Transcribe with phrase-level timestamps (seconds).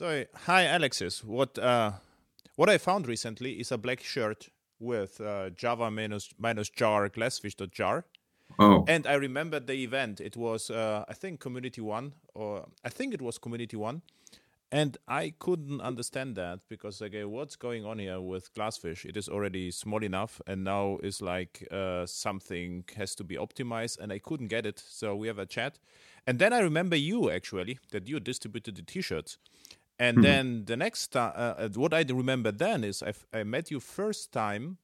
[0.00, 1.22] So, hi, Alexis.
[1.22, 1.92] What uh,
[2.56, 8.06] what I found recently is a black shirt with uh, Java minus minus jar glassfish.jar.
[8.58, 10.22] Oh, And I remember the event.
[10.22, 14.00] It was, uh, I think, Community One, or I think it was Community One.
[14.72, 19.04] And I couldn't understand that because, okay, what's going on here with Glassfish?
[19.04, 23.98] It is already small enough, and now is like uh, something has to be optimized,
[23.98, 24.78] and I couldn't get it.
[24.78, 25.78] So we have a chat.
[26.26, 29.02] And then I remember you actually, that you distributed the t
[30.00, 33.70] And then the next time, uh, uh, what I remember then is I, I met
[33.70, 34.78] you first time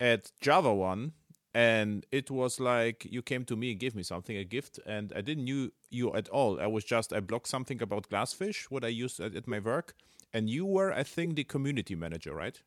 [0.00, 1.12] at Java One,
[1.54, 5.12] and it was like you came to me and gave me something, a gift, and
[5.14, 6.60] I didn't knew you at all.
[6.60, 9.94] I was just I blocked something about Glassfish, what I used at, at my work,
[10.32, 12.60] and you were, I think, the community manager, right?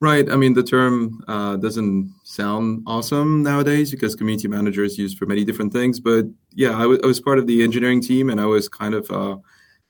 [0.00, 0.30] right.
[0.30, 5.26] I mean, the term uh, doesn't sound awesome nowadays because community manager is used for
[5.26, 6.00] many different things.
[6.00, 9.36] But yeah, I was part of the engineering team and I was kind of uh,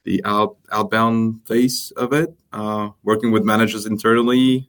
[0.05, 4.69] the out outbound face of it, uh, working with managers internally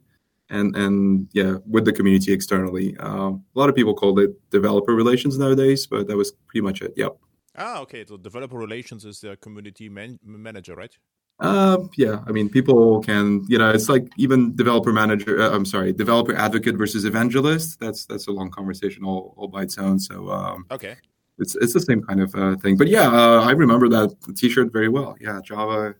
[0.50, 2.96] and and yeah, with the community externally.
[2.98, 6.82] Uh, a lot of people called it developer relations nowadays, but that was pretty much
[6.82, 6.92] it.
[6.96, 7.16] Yep.
[7.56, 8.04] Ah, okay.
[8.06, 10.96] So developer relations is the community man- manager, right?
[11.40, 15.42] Uh, yeah, I mean, people can, you know, it's like even developer manager.
[15.42, 17.80] Uh, I'm sorry, developer advocate versus evangelist.
[17.80, 19.98] That's that's a long conversation all, all by its own.
[19.98, 20.96] So um, Okay.
[21.42, 22.76] It's it's the same kind of uh, thing.
[22.76, 25.16] But yeah, uh, I remember that T-shirt very well.
[25.20, 25.94] Yeah, Java,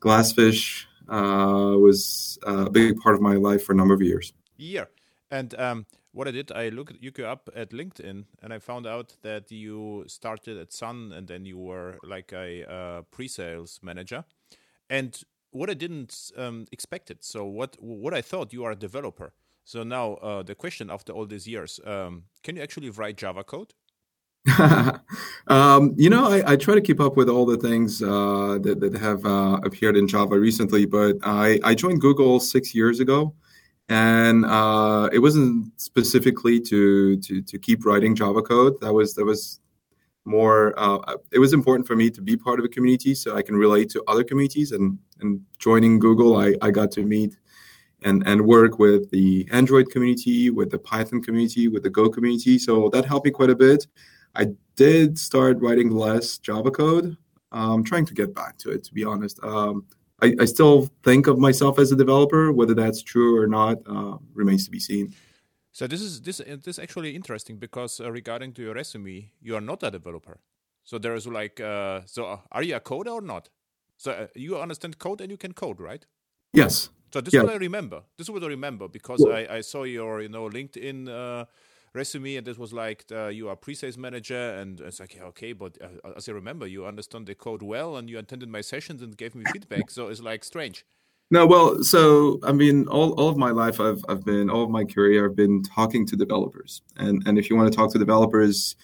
[0.00, 4.32] Glassfish uh, was a big part of my life for a number of years.
[4.56, 4.88] year.
[5.30, 8.86] And um, what I did, I looked look you up at LinkedIn, and I found
[8.86, 14.24] out that you started at Sun, and then you were like a uh, pre-sales manager.
[14.90, 17.24] And what I didn't um, expect it.
[17.24, 19.32] So what what I thought you are a developer.
[19.64, 23.44] So now uh, the question after all these years, um, can you actually write Java
[23.44, 23.74] code?
[25.46, 28.80] um, you know, I, I try to keep up with all the things uh, that,
[28.80, 33.34] that have uh, appeared in Java recently, but I, I joined Google six years ago,
[33.88, 38.80] and uh, it wasn't specifically to, to to keep writing Java code.
[38.80, 39.60] That was that was
[40.24, 40.74] more.
[40.76, 43.54] Uh, it was important for me to be part of a community so I can
[43.56, 44.72] relate to other communities.
[44.72, 47.36] And and joining Google, I, I got to meet
[48.04, 52.58] and and work with the Android community, with the Python community, with the Go community.
[52.58, 53.86] So that helped me quite a bit.
[54.34, 57.16] I did start writing less Java code.
[57.50, 59.38] I'm trying to get back to it, to be honest.
[59.42, 59.84] Um,
[60.22, 62.52] I, I still think of myself as a developer.
[62.52, 65.12] Whether that's true or not uh, remains to be seen.
[65.72, 69.56] So this is this this is actually interesting because uh, regarding to your resume, you
[69.56, 70.38] are not a developer.
[70.84, 73.48] So there is like, uh, so uh, are you a coder or not?
[73.96, 76.04] So uh, you understand code and you can code, right?
[76.52, 76.90] Yes.
[77.12, 77.40] So this Yeah.
[77.40, 78.02] is what I remember.
[78.16, 81.44] This is what I remember because I, I saw your you know LinkedIn uh,
[81.94, 85.52] resume and this was like uh, you are pre-sales manager and it's like yeah, okay,
[85.52, 89.02] but uh, as I remember, you understand the code well and you attended my sessions
[89.02, 89.90] and gave me feedback.
[89.90, 90.84] So it's like strange.
[91.30, 94.70] No, well, so I mean, all, all of my life, I've I've been all of
[94.70, 97.98] my career, I've been talking to developers, and and if you want to talk to
[97.98, 98.76] developers,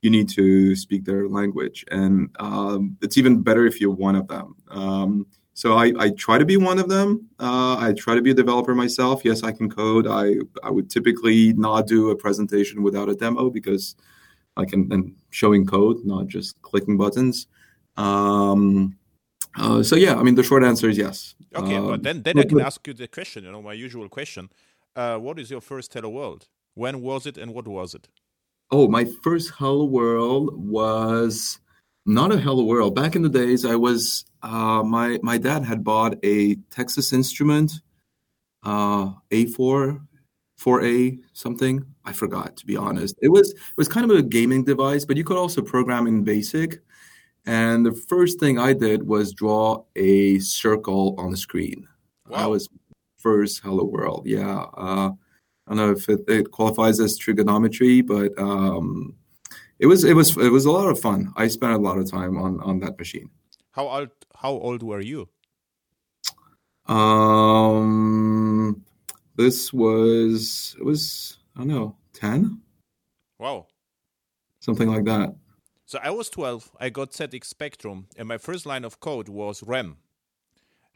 [0.00, 4.26] you need to speak their language, and um, it's even better if you're one of
[4.26, 4.56] them.
[4.68, 5.26] Um,
[5.62, 7.08] so I, I try to be one of them.
[7.38, 9.16] Uh, I try to be a developer myself.
[9.28, 10.06] Yes, I can code.
[10.22, 10.24] I
[10.66, 13.84] I would typically not do a presentation without a demo because
[14.60, 15.04] I can and
[15.40, 17.36] showing code, not just clicking buttons.
[18.06, 18.64] Um,
[19.62, 21.16] uh, so yeah, I mean, the short answer is yes.
[21.60, 23.44] Okay, Um, but then then I can but- ask you the question.
[23.44, 24.44] You know, my usual question.
[25.00, 26.42] Uh, what is your first Hello World?
[26.82, 28.04] When was it and what was it?
[28.76, 30.46] Oh, my first Hello World
[30.78, 31.60] was
[32.04, 32.94] not a Hello World.
[32.94, 37.72] Back in the days, I was uh, my my dad had bought a Texas Instrument
[38.64, 40.00] uh, A4,
[40.60, 41.84] 4A something.
[42.04, 43.16] I forgot to be honest.
[43.22, 46.24] It was it was kind of a gaming device, but you could also program in
[46.24, 46.80] BASIC.
[47.44, 51.88] And the first thing I did was draw a circle on the screen.
[52.30, 52.68] That was
[53.18, 54.26] first Hello World.
[54.26, 54.66] Yeah.
[54.76, 55.10] Uh,
[55.66, 59.14] I don't know if it, it qualifies as trigonometry, but um,
[59.82, 61.32] it was it was it was a lot of fun.
[61.36, 63.28] I spent a lot of time on on that machine.
[63.72, 64.10] How old
[64.42, 65.28] how old were you?
[66.86, 68.84] Um,
[69.36, 72.60] this was it was I don't know ten
[73.38, 73.66] Wow.
[74.60, 75.34] something like that.
[75.86, 76.70] So I was 12.
[76.80, 79.96] I got ZX Spectrum, and my first line of code was REM.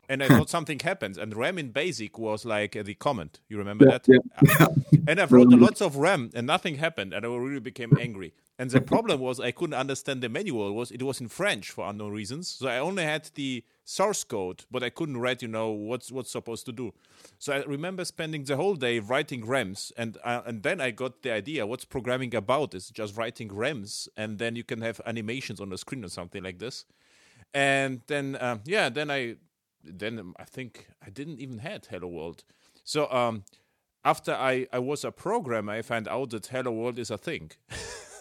[0.08, 1.18] And I thought something happens.
[1.18, 3.40] and REM in BASIC was like uh, the comment.
[3.48, 4.06] You remember Yeah, that?
[4.08, 4.66] yeah.
[5.08, 8.32] And I've wrote lots of REM, and nothing happened, and I really became angry.
[8.58, 10.68] And the problem was I couldn't understand the manual.
[10.68, 14.24] It was it was in French for unknown reasons, so I only had the source
[14.24, 15.42] code, but I couldn't read.
[15.42, 16.92] You know what's what's supposed to do.
[17.38, 21.22] So I remember spending the whole day writing REMs, and uh, and then I got
[21.22, 25.60] the idea what's programming about is just writing REMs, and then you can have animations
[25.60, 26.86] on the screen or something like this.
[27.52, 29.36] And then uh, yeah, then I
[29.86, 32.44] then I think I didn't even had Hello World.
[32.84, 33.44] So um,
[34.04, 37.50] after I, I was a programmer, I found out that Hello World is a thing.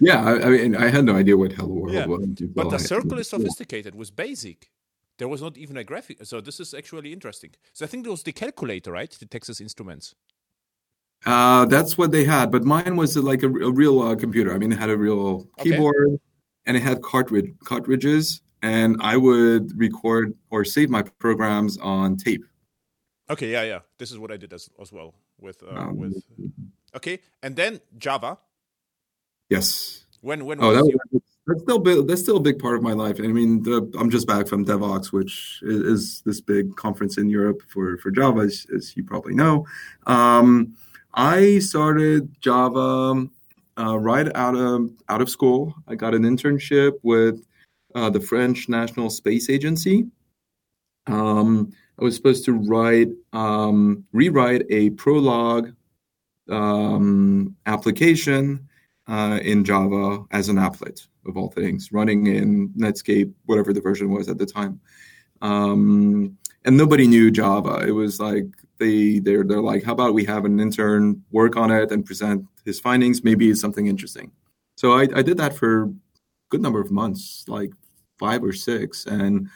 [0.00, 2.06] yeah, I, I, mean, I had no idea what Hello World yeah.
[2.06, 2.26] was.
[2.54, 4.70] But the circle is sophisticated, was basic.
[5.18, 6.24] There was not even a graphic.
[6.24, 7.52] So this is actually interesting.
[7.72, 9.10] So I think it was the calculator, right?
[9.10, 10.14] The Texas Instruments.
[11.24, 14.52] Uh, that's what they had, but mine was like a, a real uh, computer.
[14.52, 16.18] I mean, it had a real keyboard okay.
[16.66, 22.44] and it had cartridge cartridges, and I would record or save my programs on tape.
[23.28, 23.80] Okay, yeah, yeah.
[23.98, 26.22] This is what I did as as well with uh, um, with.
[26.96, 28.38] Okay, and then Java.
[29.50, 30.06] Yes.
[30.22, 33.20] When when oh, that was, that's still that's still a big part of my life.
[33.20, 37.28] I mean, the, I'm just back from Devoxx, which is, is, this big conference in
[37.28, 39.66] Europe for for Java, as, as you probably know.
[40.06, 40.74] Um,
[41.12, 43.28] I started Java
[43.78, 45.74] uh, right out of out of school.
[45.86, 47.44] I got an internship with
[47.94, 50.06] uh, the French National Space Agency.
[51.06, 55.74] Um, I was supposed to write um, rewrite a Prolog
[56.50, 58.68] um, application
[59.06, 64.10] uh, in Java as an applet of all things, running in Netscape, whatever the version
[64.10, 64.80] was at the time.
[65.42, 67.84] Um, and nobody knew Java.
[67.86, 68.46] It was like
[68.78, 72.44] they they're they're like, how about we have an intern work on it and present
[72.64, 73.22] his findings?
[73.22, 74.32] Maybe it's something interesting.
[74.76, 75.94] So I, I did that for a
[76.48, 77.72] good number of months, like
[78.18, 79.48] five or six, and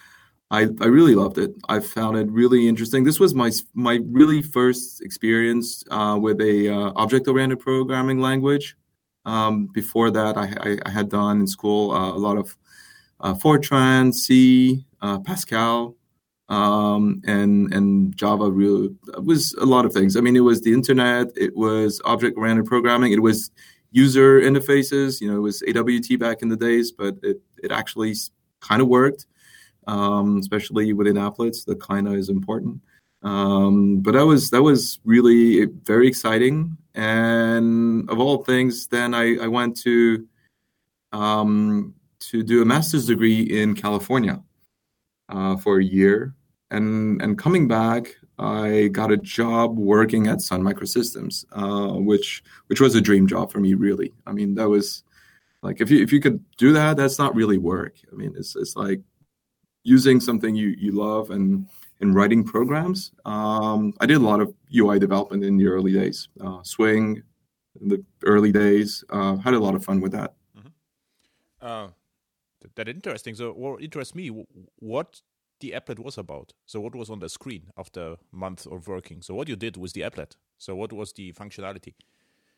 [0.50, 1.54] I, I really loved it.
[1.68, 3.04] I found it really interesting.
[3.04, 8.76] This was my my really first experience uh, with a uh, object oriented programming language.
[9.26, 12.56] Um, before that, I, I, had done in school uh, a lot of
[13.20, 15.96] uh, Fortran, C, uh, Pascal,
[16.48, 18.50] um, and and Java.
[18.50, 18.88] Really
[19.22, 20.16] was a lot of things.
[20.16, 23.50] I mean, it was the internet, it was object-oriented programming, it was
[23.90, 25.20] user interfaces.
[25.20, 28.14] You know, it was AWT back in the days, but it it actually
[28.60, 29.26] kind of worked,
[29.86, 31.64] um, especially within applets.
[31.64, 32.80] The kind of is important.
[33.22, 36.76] Um, but that was that was really very exciting.
[36.94, 40.26] And of all things, then I, I went to
[41.12, 44.42] um, to do a master's degree in California
[45.28, 46.34] uh, for a year,
[46.70, 52.80] and and coming back, I got a job working at Sun Microsystems, uh, which which
[52.80, 53.74] was a dream job for me.
[53.74, 55.02] Really, I mean, that was
[55.62, 57.94] like if you if you could do that, that's not really work.
[58.12, 59.00] I mean, it's it's like
[59.82, 61.66] using something you you love and
[62.00, 63.12] in writing programs.
[63.24, 67.22] Um, I did a lot of UI development in the early days, uh, Swing
[67.80, 69.04] in the early days.
[69.10, 70.34] Uh, had a lot of fun with that.
[70.56, 70.68] Mm-hmm.
[71.60, 71.88] Uh,
[72.74, 73.34] that interesting.
[73.34, 74.44] So, what interests me,
[74.76, 75.20] what
[75.60, 76.52] the applet was about.
[76.66, 79.22] So, what was on the screen after a month of working?
[79.22, 80.32] So, what you did with the applet.
[80.58, 81.94] So, what was the functionality?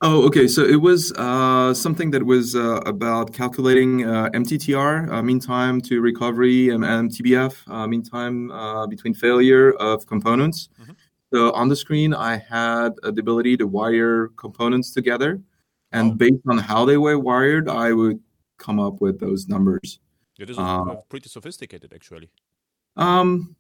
[0.02, 0.48] Oh, okay.
[0.48, 5.80] So it was uh, something that was uh, about calculating uh, MTTR, uh, mean time
[5.82, 10.70] to recovery, and MTBF, uh, mean time uh, between failure of components.
[10.80, 10.92] Mm-hmm.
[11.34, 15.40] So on the screen, I had the ability to wire components together,
[15.92, 16.14] and oh.
[16.14, 18.20] based on how they were wired, I would
[18.56, 20.00] come up with those numbers.
[20.38, 20.56] It is
[21.10, 22.30] pretty sophisticated, actually.
[22.96, 23.54] Um,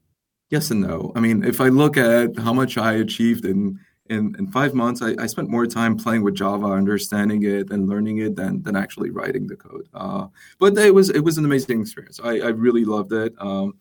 [0.48, 1.12] yes and no.
[1.14, 3.78] I mean, if I look at how much I achieved in
[4.10, 7.88] in, in five months, I, I, spent more time playing with Java, understanding it and
[7.88, 9.88] learning it than, than actually writing the code.
[9.94, 10.26] Uh,
[10.58, 12.20] but it was it was an amazing experience.
[12.22, 13.32] I, I really loved it.
[13.38, 13.74] Um,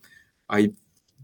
[0.47, 0.71] I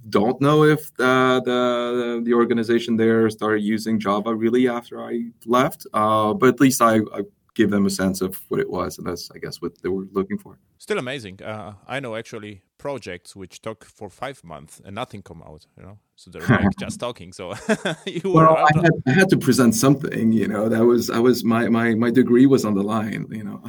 [0.10, 5.86] don't know if the, the, the organization there started using Java really after I left,
[5.94, 7.22] uh, but at least I, I
[7.54, 10.08] give them a sense of what it was, and that's I guess what they were
[10.14, 10.58] looking for.
[10.78, 11.42] Still amazing.
[11.42, 15.66] Uh, I know actually projects which took for five months and nothing come out.
[15.78, 17.34] You know, so they're like just talking.
[17.34, 17.54] So
[18.06, 18.58] you well, were.
[18.58, 20.32] I had, I had, to present something.
[20.32, 23.26] You know, that was I was my my my degree was on the line.
[23.30, 23.64] You know.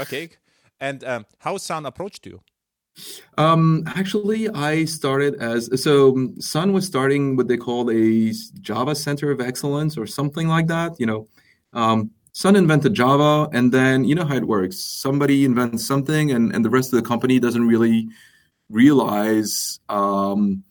[0.00, 0.30] okay,
[0.80, 2.40] and um, how Sun approached you?
[3.36, 9.30] Um, actually, I started as so Sun was starting what they called a Java Center
[9.30, 10.98] of Excellence or something like that.
[10.98, 11.28] You know,
[11.74, 14.78] um, Sun invented Java, and then you know how it works.
[14.78, 18.08] Somebody invents something, and, and the rest of the company doesn't really
[18.68, 20.62] realize um,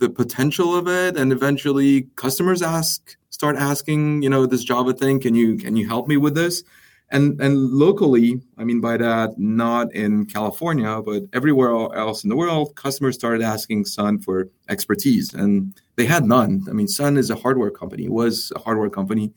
[0.00, 1.16] the potential of it.
[1.16, 5.88] And eventually, customers ask, start asking, you know, this Java thing, can you can you
[5.88, 6.62] help me with this?
[7.10, 12.36] And and locally, I mean by that, not in California, but everywhere else in the
[12.36, 16.66] world, customers started asking Sun for expertise, and they had none.
[16.68, 19.32] I mean, Sun is a hardware company, was a hardware company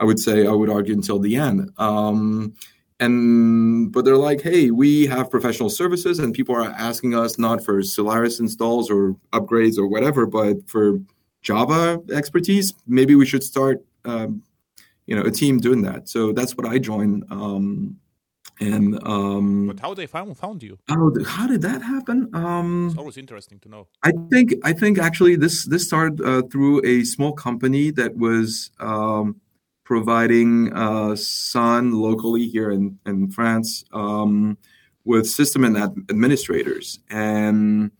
[0.00, 1.70] I would say I would argue until the end.
[1.78, 2.54] Um,
[3.00, 7.64] and but they're like, hey, we have professional services, and people are asking us not
[7.64, 10.98] for Solaris installs or upgrades or whatever, but for
[11.42, 12.74] Java expertise.
[12.86, 14.42] Maybe we should start, um,
[15.06, 16.08] you know, a team doing that.
[16.08, 17.24] So that's what I joined.
[17.30, 17.98] Um,
[18.60, 20.78] And um, but how they found found you?
[20.88, 22.28] Oh, how did that happen?
[22.34, 23.86] Um, it's always interesting to know.
[24.02, 28.72] I think I think actually this this started uh, through a small company that was
[28.80, 29.36] um,
[29.88, 34.58] providing uh, Sun locally here in in France um,
[35.06, 37.90] with system and ad- administrators, and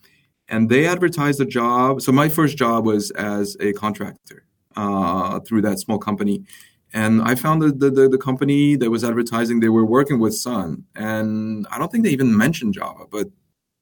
[0.48, 2.02] and they advertised a job.
[2.02, 4.44] So my first job was as a contractor
[4.76, 6.44] uh, through that small company,
[6.92, 10.84] and I found the, the, the company that was advertising they were working with Sun,
[10.94, 13.28] and I don't think they even mentioned Java, but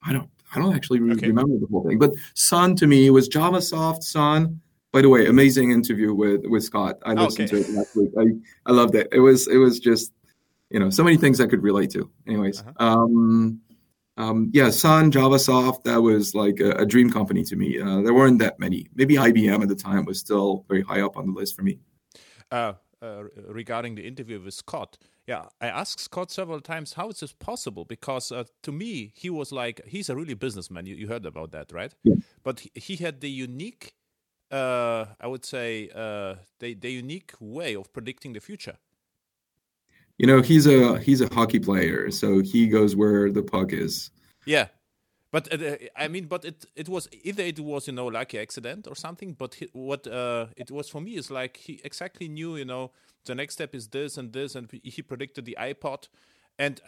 [0.05, 1.27] I don't I don't actually okay.
[1.27, 1.99] remember the whole thing.
[1.99, 4.61] But Sun to me was JavaSoft Sun.
[4.97, 6.97] By the way, amazing interview with with Scott.
[7.05, 7.63] I listened okay.
[7.63, 8.13] to it last week.
[8.19, 8.25] I
[8.65, 9.07] I loved it.
[9.13, 10.11] It was it was just
[10.71, 12.11] you know so many things I could relate to.
[12.27, 12.73] Anyways, uh-huh.
[12.79, 13.61] um,
[14.17, 17.79] um, yeah, Sun, JavaSoft, that was like a, a dream company to me.
[17.79, 18.87] Uh, there weren't that many.
[18.95, 21.79] Maybe IBM at the time was still very high up on the list for me.
[22.51, 22.73] Uh,
[23.03, 24.97] uh, regarding the interview with Scott.
[25.27, 29.29] Yeah, I asked Scott several times how is this possible because uh, to me he
[29.29, 30.87] was like he's a really businessman.
[30.87, 31.93] You, you heard about that, right?
[32.05, 32.15] Yeah.
[32.43, 33.93] But he, he had the unique,
[34.51, 38.77] uh, I would say, uh, the the unique way of predicting the future.
[40.19, 44.11] You know, he's a he's a hockey player, so he goes where the puck is.
[44.47, 44.69] Yeah,
[45.31, 48.87] but uh, I mean, but it it was either it was you know lucky accident
[48.87, 49.35] or something.
[49.35, 52.93] But he, what uh, it was for me is like he exactly knew you know
[53.25, 56.09] the next step is this and this, and he predicted the iPod.
[56.59, 56.81] And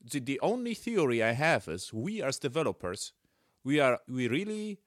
[0.00, 3.12] the the only theory I have is we as developers,
[3.62, 4.80] we are we really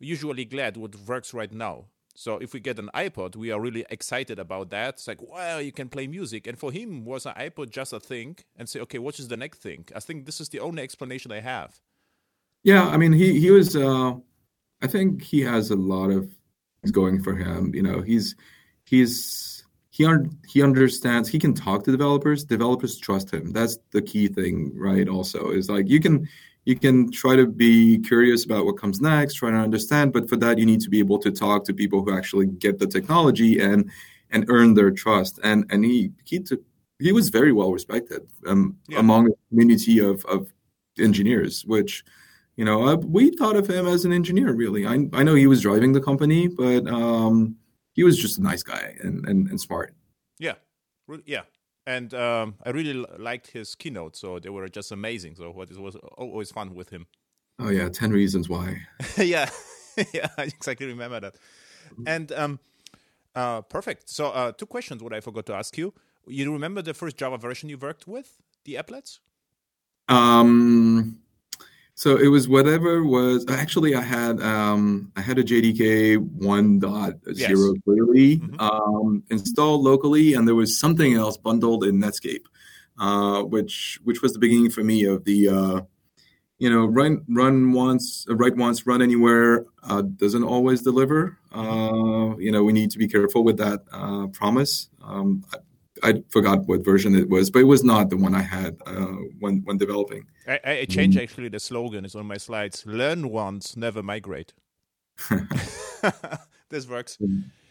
[0.00, 1.84] usually glad what works right now.
[2.16, 4.94] So if we get an iPod, we are really excited about that.
[4.94, 6.46] It's like, wow, you can play music.
[6.46, 8.36] And for him, was an iPod just a thing?
[8.56, 9.86] And say, okay, what is the next thing?
[9.94, 11.80] I think this is the only explanation I have.
[12.62, 13.74] Yeah, I mean, he he was.
[13.74, 14.14] Uh,
[14.82, 16.30] I think he has a lot of
[16.92, 17.74] going for him.
[17.74, 18.34] You know, he's
[18.84, 21.28] he's he un- he understands.
[21.28, 22.44] He can talk to developers.
[22.44, 23.52] Developers trust him.
[23.52, 25.08] That's the key thing, right?
[25.08, 26.28] Also, is like you can
[26.64, 30.36] you can try to be curious about what comes next, try to understand, but for
[30.36, 33.60] that you need to be able to talk to people who actually get the technology
[33.60, 33.90] and
[34.30, 35.40] and earn their trust.
[35.42, 36.60] And and he he took,
[36.98, 38.98] he was very well respected um, yeah.
[38.98, 40.52] among a community of of
[40.98, 42.04] engineers, which
[42.56, 44.52] you know, uh, we thought of him as an engineer.
[44.52, 47.56] Really, I I know he was driving the company, but um,
[47.94, 49.94] he was just a nice guy and and, and smart.
[50.38, 50.56] Yeah,
[51.24, 51.42] yeah,
[51.90, 54.16] and um, I really liked his keynote.
[54.16, 55.34] So they were just amazing.
[55.34, 57.06] So what it was always fun with him.
[57.58, 58.86] Oh yeah, ten reasons why.
[59.16, 59.50] yeah,
[60.12, 61.34] yeah, I exactly remember that.
[62.06, 62.60] And um,
[63.34, 64.08] uh, perfect.
[64.08, 65.02] So uh, two questions.
[65.02, 65.92] What I forgot to ask you.
[66.26, 69.18] You remember the first Java version you worked with, the applets?
[70.08, 71.18] Um,
[72.00, 77.48] so it was whatever was actually I had um, I had a JDK 1.0 yes.
[77.84, 78.58] clearly mm-hmm.
[78.58, 82.46] um, installed locally, and there was something else bundled in Netscape,
[82.98, 85.80] uh, which which was the beginning for me of the uh,
[86.56, 91.36] you know run run once write once run anywhere uh, doesn't always deliver.
[91.52, 94.88] Uh, you know we need to be careful with that uh, promise.
[95.04, 95.44] Um,
[96.02, 99.16] I forgot what version it was, but it was not the one I had uh,
[99.38, 100.26] when when developing.
[100.46, 101.22] I, I changed mm.
[101.22, 104.52] actually the slogan It's on my slides: "Learn once, never migrate."
[106.70, 107.18] this works.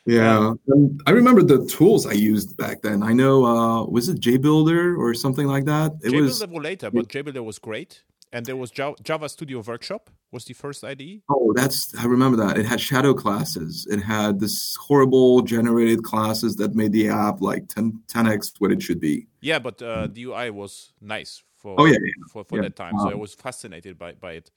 [0.05, 3.03] Yeah, um, I remember the tools I used back then.
[3.03, 5.93] I know uh, was it JBuilder or something like that.
[6.03, 10.45] It JBuilder was later, but JBuilder was great and there was Java Studio Workshop was
[10.45, 11.21] the first IDE.
[11.29, 12.57] Oh, that's I remember that.
[12.57, 13.87] It had shadow classes.
[13.89, 18.81] It had this horrible generated classes that made the app like 10, x what it
[18.83, 19.27] should be.
[19.41, 22.11] Yeah, but uh, the UI was nice for oh, yeah, yeah.
[22.31, 22.63] for, for yeah.
[22.63, 22.99] that time.
[22.99, 24.51] So I was fascinated by by it.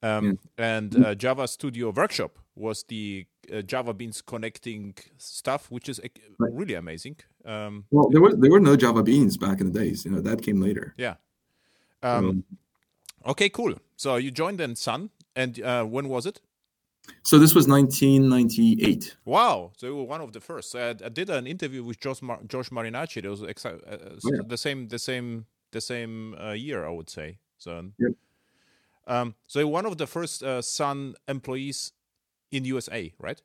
[0.00, 6.00] Um, and uh, Java Studio Workshop was the uh, Java Beans connecting stuff, which is
[6.38, 6.52] right.
[6.52, 7.16] really amazing.
[7.44, 10.04] Um, well, there were there were no Java Beans back in the days.
[10.04, 10.94] You know that came later.
[10.96, 11.14] Yeah.
[12.02, 12.44] Um, um
[13.26, 13.74] Okay, cool.
[13.96, 16.40] So you joined then Sun, and uh, when was it?
[17.22, 19.16] So this was 1998.
[19.24, 19.72] Wow!
[19.76, 20.74] So you were one of the first.
[20.74, 23.24] I, I did an interview with Josh, Mar- Josh Marinacci.
[23.24, 24.40] It was ex- uh, uh oh, yeah.
[24.46, 27.38] the same, the same, the same uh, year, I would say.
[27.56, 28.12] So, yep.
[29.06, 31.92] um, so one of the first uh, Sun employees
[32.50, 33.40] in USA, right,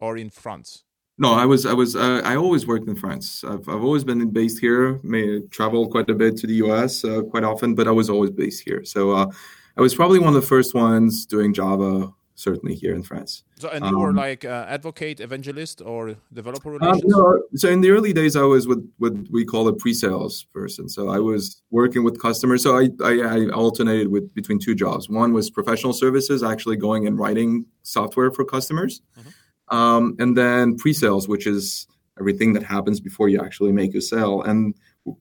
[0.00, 0.84] or in France?
[1.18, 3.42] No, I was I was uh, I always worked in France.
[3.42, 5.00] I've I've always been based here.
[5.02, 7.04] May travel quite a bit to the U.S.
[7.04, 8.84] Uh, quite often, but I was always based here.
[8.84, 9.26] So uh,
[9.76, 13.42] I was probably one of the first ones doing Java, certainly here in France.
[13.58, 17.12] So and you um, were like uh, advocate, evangelist, or developer uh, relations.
[17.12, 20.88] no, so in the early days, I was what what we call a pre-sales person.
[20.88, 22.62] So I was working with customers.
[22.62, 25.10] So I I, I alternated with between two jobs.
[25.10, 29.02] One was professional services, actually going and writing software for customers.
[29.18, 29.30] Mm-hmm
[29.70, 31.86] um, and then pre-sales, which is
[32.18, 34.42] everything that happens before you actually make a sale.
[34.42, 34.74] And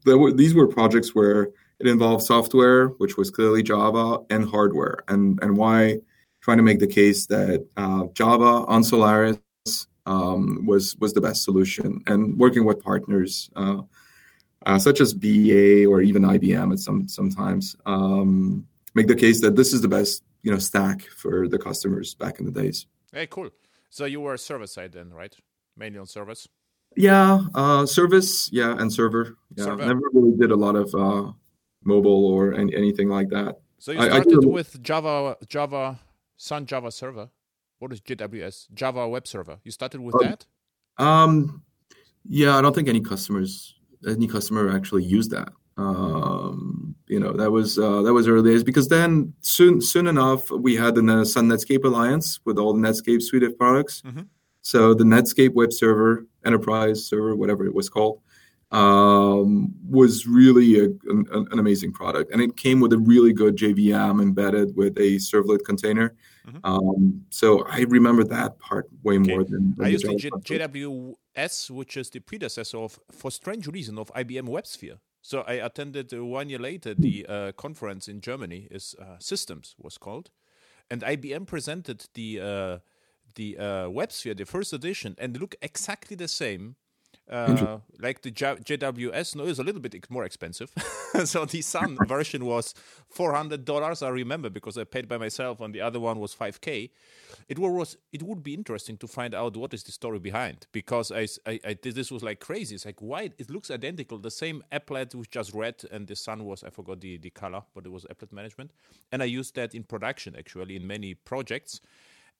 [0.05, 1.49] were, these were projects where
[1.79, 4.97] It involved software, which was clearly Java, and hardware.
[5.07, 5.99] And and why
[6.41, 9.37] trying to make the case that uh, Java on Solaris
[10.07, 13.81] um, was was the best solution, and working with partners uh,
[14.65, 19.55] uh, such as BEA or even IBM at some sometimes um, make the case that
[19.55, 22.87] this is the best you know stack for the customers back in the days.
[23.13, 23.49] Hey, cool.
[23.89, 25.35] So you were server side then, right?
[25.75, 26.47] Mainly on servers.
[26.95, 29.37] Yeah, uh, service, yeah, and server.
[29.55, 29.85] Yeah, server.
[29.85, 31.31] never really did a lot of uh,
[31.83, 33.59] mobile or any, anything like that.
[33.79, 35.99] So you started I, I with Java, Java,
[36.37, 37.29] Sun Java Server.
[37.79, 38.73] What is JWS?
[38.73, 39.59] Java Web Server.
[39.63, 40.45] You started with uh, that?
[40.97, 41.61] Um,
[42.27, 43.75] yeah, I don't think any customers,
[44.07, 45.49] any customer actually used that.
[45.77, 50.49] Um, you know, that was uh, that was early days because then soon soon enough
[50.51, 54.01] we had the Sun Netscape alliance with all the Netscape suite of products.
[54.01, 54.23] Mm-hmm.
[54.61, 58.19] So the Netscape web server, enterprise server, whatever it was called,
[58.71, 63.55] um, was really a, an, an, amazing product, and it came with a really good
[63.55, 66.15] JVM embedded with a servlet container.
[66.45, 66.57] Mm-hmm.
[66.65, 69.33] Um, so I remember that part way okay.
[69.33, 73.67] more than, than I used the J- JWS, which is the predecessor of, for strange
[73.67, 74.97] reason, of IBM WebSphere.
[75.27, 78.69] So I attended uh, one year later the uh, conference in Germany.
[78.71, 80.29] Is uh, Systems was called,
[80.89, 82.77] and IBM presented the uh,
[83.35, 86.77] the uh, WebSphere, the first edition, and look exactly the same
[87.29, 90.71] uh, like the JWS, no, it's a little bit more expensive.
[91.25, 92.73] so the Sun version was
[93.09, 94.01] four hundred dollars.
[94.01, 96.89] I remember because I paid by myself, and the other one was five k.
[97.49, 101.11] It was it would be interesting to find out what is the story behind because
[101.11, 102.75] I, I, I this was like crazy.
[102.75, 106.45] It's like why it looks identical, the same applet was just red, and the Sun
[106.45, 108.71] was I forgot the the color, but it was applet management,
[109.11, 111.81] and I used that in production actually in many projects,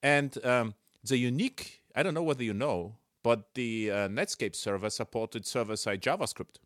[0.02, 1.82] and um, the unique.
[1.94, 6.56] I don't know whether you know but the uh, Netscape server supported server-side JavaScript.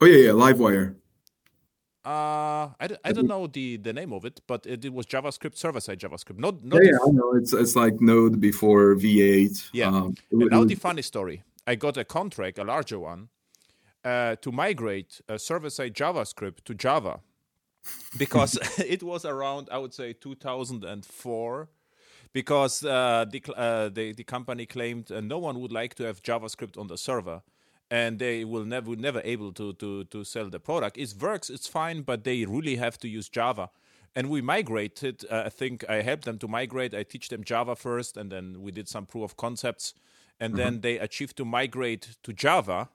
[0.00, 0.96] Oh yeah, yeah, Livewire.
[2.04, 5.56] Uh, I, I don't know the, the name of it, but it, it was JavaScript
[5.56, 6.38] server-side JavaScript.
[6.38, 7.34] Not, not yeah, yeah, I know.
[7.34, 9.70] It's it's like Node before V8.
[9.72, 9.86] Yeah.
[9.86, 11.42] Um, and now the funny story.
[11.66, 13.30] I got a contract, a larger one,
[14.04, 17.20] uh, to migrate a server-side JavaScript to Java,
[18.18, 21.68] because it was around I would say 2004
[22.34, 26.20] because uh, the, uh, the, the company claimed uh, no one would like to have
[26.22, 27.40] JavaScript on the server,
[27.90, 30.98] and they will never never able to to to sell the product.
[30.98, 33.70] It works, it's fine, but they really have to use Java.
[34.16, 35.24] And we migrated.
[35.30, 36.94] Uh, I think I helped them to migrate.
[36.94, 39.94] I teach them Java first, and then we did some proof of concepts,
[40.38, 40.62] and mm-hmm.
[40.62, 42.90] then they achieved to migrate to Java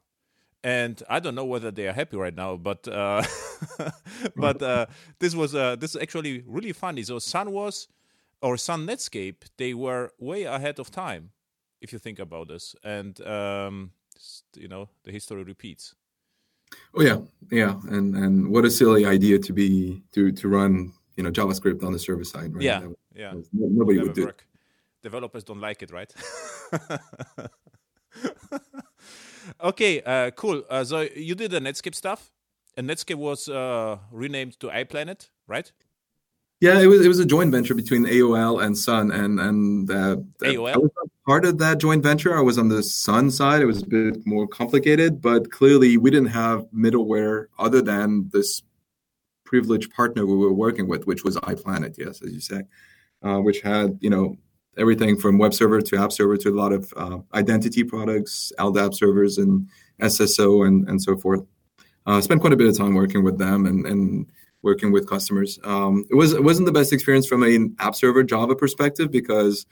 [0.61, 3.23] and I don't know whether they are happy right now, but uh,
[4.35, 4.87] but uh,
[5.19, 7.03] this was uh, this is actually really funny.
[7.03, 7.87] So Sun was
[8.41, 11.31] or Sun Netscape, they were way ahead of time,
[11.81, 12.75] if you think about this.
[12.83, 13.91] And um,
[14.55, 15.95] you know, the history repeats.
[16.95, 17.17] Oh yeah,
[17.51, 21.83] yeah, and and what a silly idea to be to to run you know JavaScript
[21.83, 22.63] on the server side, right?
[22.63, 22.81] Yeah,
[23.15, 23.33] yeah.
[23.53, 24.25] nobody would do.
[24.25, 24.45] Work.
[25.01, 26.13] Developers don't like it, right?
[29.63, 30.63] okay, uh, cool.
[30.69, 32.31] Uh, so you did the Netscape stuff,
[32.75, 35.71] and Netscape was uh, renamed to iPlanet, right?
[36.61, 40.17] Yeah, it was it was a joint venture between AOL and Sun, and and uh,
[40.41, 40.73] AOL.
[40.73, 40.91] I was
[41.25, 42.37] part of that joint venture.
[42.37, 43.61] I was on the Sun side.
[43.61, 48.61] It was a bit more complicated, but clearly we didn't have middleware other than this
[49.45, 51.97] privileged partner we were working with, which was iPlanet.
[51.97, 52.61] Yes, as you say,
[53.23, 54.35] uh, which had you know
[54.77, 58.93] everything from web server to app server to a lot of uh, identity products, LDAP
[58.95, 59.65] servers, and
[60.01, 61.41] SSO and and so forth.
[62.05, 64.29] Uh, spent quite a bit of time working with them and and
[64.61, 65.59] working with customers.
[65.63, 69.65] Um, it was it wasn't the best experience from an app server Java perspective because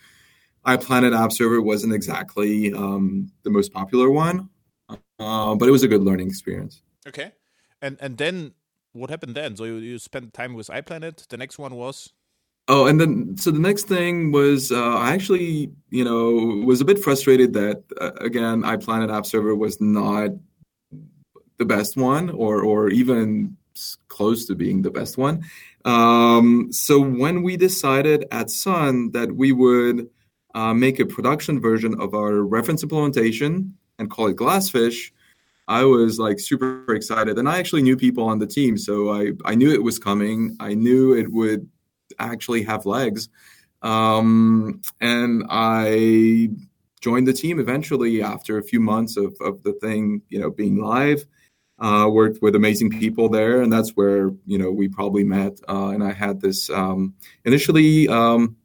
[0.65, 4.49] iPlanet app server wasn't exactly um, the most popular one,
[5.19, 6.81] uh, but it was a good learning experience.
[7.07, 7.31] Okay,
[7.81, 8.53] and and then
[8.93, 9.55] what happened then?
[9.55, 11.27] So you, you spent time with iPlanet.
[11.27, 12.13] The next one was.
[12.69, 16.85] Oh, and then so the next thing was uh, I actually, you know, was a
[16.85, 20.31] bit frustrated that uh, again iPlanet App Server was not
[21.57, 23.55] the best one, or or even
[24.07, 25.43] close to being the best one.
[25.85, 30.09] Um, so when we decided at Sun that we would
[30.55, 35.11] uh, make a production version of our reference implementation and call it Glassfish,
[35.67, 37.37] I was like super excited.
[37.37, 40.55] And I actually knew people on the team, so I I knew it was coming.
[40.59, 41.69] I knew it would
[42.19, 43.29] actually have legs,
[43.81, 46.49] um, and I
[47.01, 50.77] joined the team eventually after a few months of, of the thing, you know, being
[50.77, 51.25] live
[51.79, 55.59] uh, worked with amazing people there, and that's where you know we probably met.
[55.69, 57.13] Uh, and I had this um,
[57.45, 58.55] initially, um,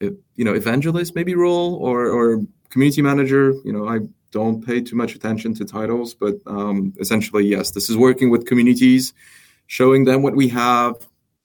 [0.00, 3.54] you know, evangelist maybe role or or community manager.
[3.64, 7.88] You know, I don't pay too much attention to titles, but um, essentially, yes, this
[7.88, 9.14] is working with communities
[9.66, 10.94] showing them what we have,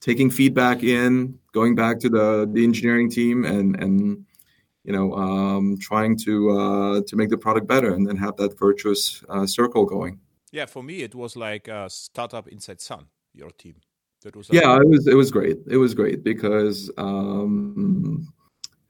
[0.01, 4.25] taking feedback in, going back to the the engineering team, and and
[4.83, 8.57] you know um, trying to uh, to make the product better, and then have that
[8.57, 10.19] virtuous uh, circle going.
[10.51, 13.05] Yeah, for me it was like a startup inside Sun.
[13.33, 13.75] Your team.
[14.23, 15.59] That was yeah, it was it was great.
[15.67, 18.27] It was great because um,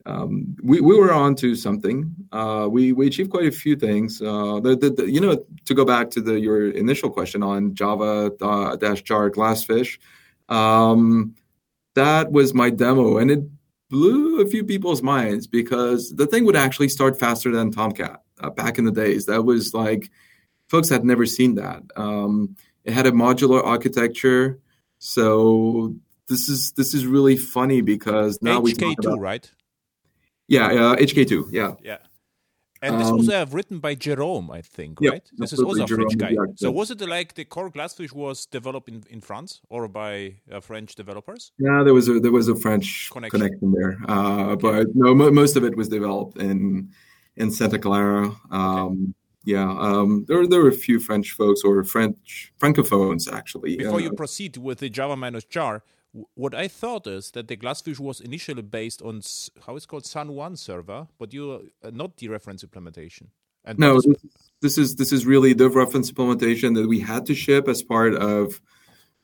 [0.06, 2.16] um, we, we were on to something.
[2.32, 4.22] Uh, we we achieved quite a few things.
[4.22, 7.76] Uh, the, the, the, you know to go back to the your initial question on
[7.76, 10.00] Java uh, dash jar Glassfish,
[10.50, 11.36] um,
[11.94, 13.44] that was my demo, and it
[13.90, 18.50] blew a few people's minds because the thing would actually start faster than Tomcat uh,
[18.50, 19.26] back in the days.
[19.28, 20.10] That was like
[20.70, 21.84] folks had never seen that.
[21.98, 22.56] Um,
[22.86, 24.60] it had a modular architecture,
[25.00, 25.94] so
[26.28, 29.52] this is this is really funny because now we're HK2, we talk about right
[30.50, 31.50] yeah, uh, HK2.
[31.52, 31.74] Yeah.
[31.82, 31.98] Yeah.
[32.82, 35.22] And this um, was uh, written by Jerome, I think, right?
[35.38, 36.34] This is also a French guy.
[36.56, 40.62] So was it like the core Glassfish was developed in, in France or by uh,
[40.62, 41.52] French developers?
[41.60, 44.62] Yeah, there was a there was a French connection, connection there, uh, okay.
[44.62, 46.90] but no, most of it was developed in
[47.36, 48.32] in Santa Clara.
[48.50, 49.14] Um, okay.
[49.46, 53.78] Yeah, um, there there were a few French folks or French francophones actually.
[53.78, 55.84] Before you uh, proceed with the Java minus jar,
[56.34, 59.22] what I thought is that the Glassfish was initially based on
[59.66, 63.30] how it's called Sun One server, but you uh, not the reference implementation.
[63.64, 64.08] And no, is-
[64.62, 68.16] this is this is really the reference implementation that we had to ship as part
[68.16, 68.60] of,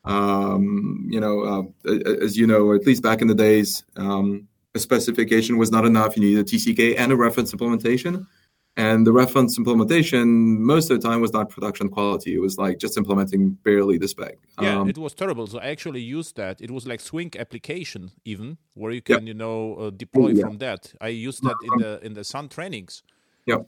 [0.06, 4.80] um, you know, uh, as you know, at least back in the days, um, a
[4.80, 6.16] specification was not enough.
[6.16, 8.28] You needed a TCK and a reference implementation
[8.78, 12.36] and the reference implementation most of the time was not production quality.
[12.36, 14.38] It was like just implementing barely the spec.
[14.62, 15.48] Yeah um, it was terrible.
[15.48, 16.62] So i actually used that.
[16.62, 20.46] It was like swing application even where you can you know uh, deploy yeah.
[20.46, 20.94] from that.
[21.00, 23.04] I used that in the in the sun trainings.
[23.46, 23.60] Yeah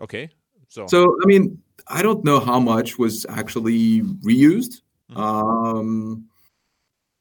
[0.00, 0.28] okay
[0.68, 4.82] so so i mean i don't know how much was actually reused.
[5.10, 5.20] Mm-hmm.
[5.20, 6.24] um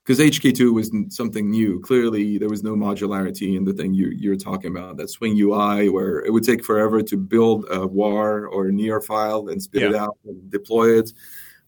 [0.05, 1.79] because HK2 was something new.
[1.79, 5.89] Clearly, there was no modularity in the thing you, are talking about, that Swing UI,
[5.89, 9.81] where it would take forever to build a WAR or a NEAR file and spit
[9.81, 9.89] yeah.
[9.89, 11.11] it out and deploy it.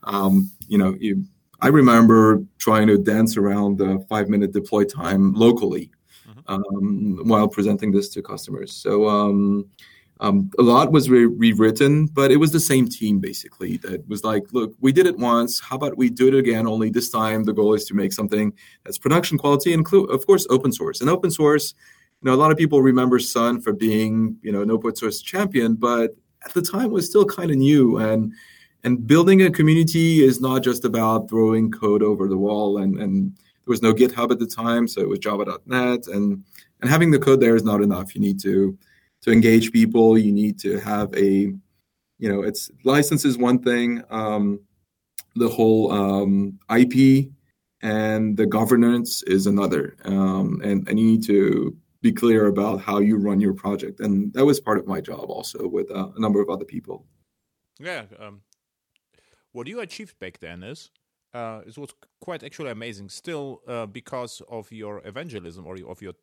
[0.04, 1.26] Um, you know, you,
[1.62, 5.90] I remember trying to dance around the five minute deploy time locally
[6.30, 6.40] mm-hmm.
[6.48, 8.72] um, while presenting this to customers.
[8.72, 9.66] So, um,
[10.20, 14.24] um, a lot was re- rewritten, but it was the same team basically that was
[14.24, 15.60] like, look, we did it once.
[15.60, 16.68] How about we do it again?
[16.68, 18.54] Only this time, the goal is to make something
[18.84, 21.02] that's production quality and, of course, open source.
[21.02, 21.76] And open source,
[22.22, 25.22] you know, a lot of people remember Sun for being, you know, an open source
[25.22, 27.98] champion, but at the time was still kind of new.
[27.98, 28.34] And
[28.84, 32.78] and building a community is not just about throwing code over the wall.
[32.78, 36.08] And and there was no GitHub at the time, so it was Java.net.
[36.08, 36.44] And
[36.82, 38.16] and having the code there is not enough.
[38.16, 38.78] You need to
[39.28, 40.18] to engage people.
[40.18, 41.54] You need to have a
[42.20, 44.60] you know it's license is one thing um,
[45.36, 47.28] the whole um, ip
[47.82, 53.00] and the governance is another um, and, and you need to be clear about how
[53.00, 54.00] you run your project.
[54.00, 57.06] And that was part of my job also with uh, a number of other people.
[57.80, 58.42] Yeah um,
[59.52, 60.90] what you achieved back then is
[61.34, 63.10] uh, it was quite actually amazing.
[63.10, 66.14] Still uh, because of your evangelism or of your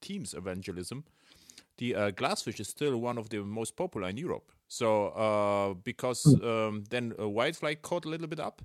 [0.00, 1.04] team's evangelism
[1.78, 4.50] the uh, glassfish is still one of the most popular in Europe.
[4.68, 6.46] So uh, because hmm.
[6.46, 8.62] um, then uh, WildFly caught a little bit up,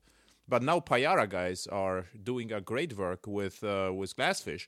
[0.48, 4.68] but now Payara guys are doing a great work with uh, with glassfish,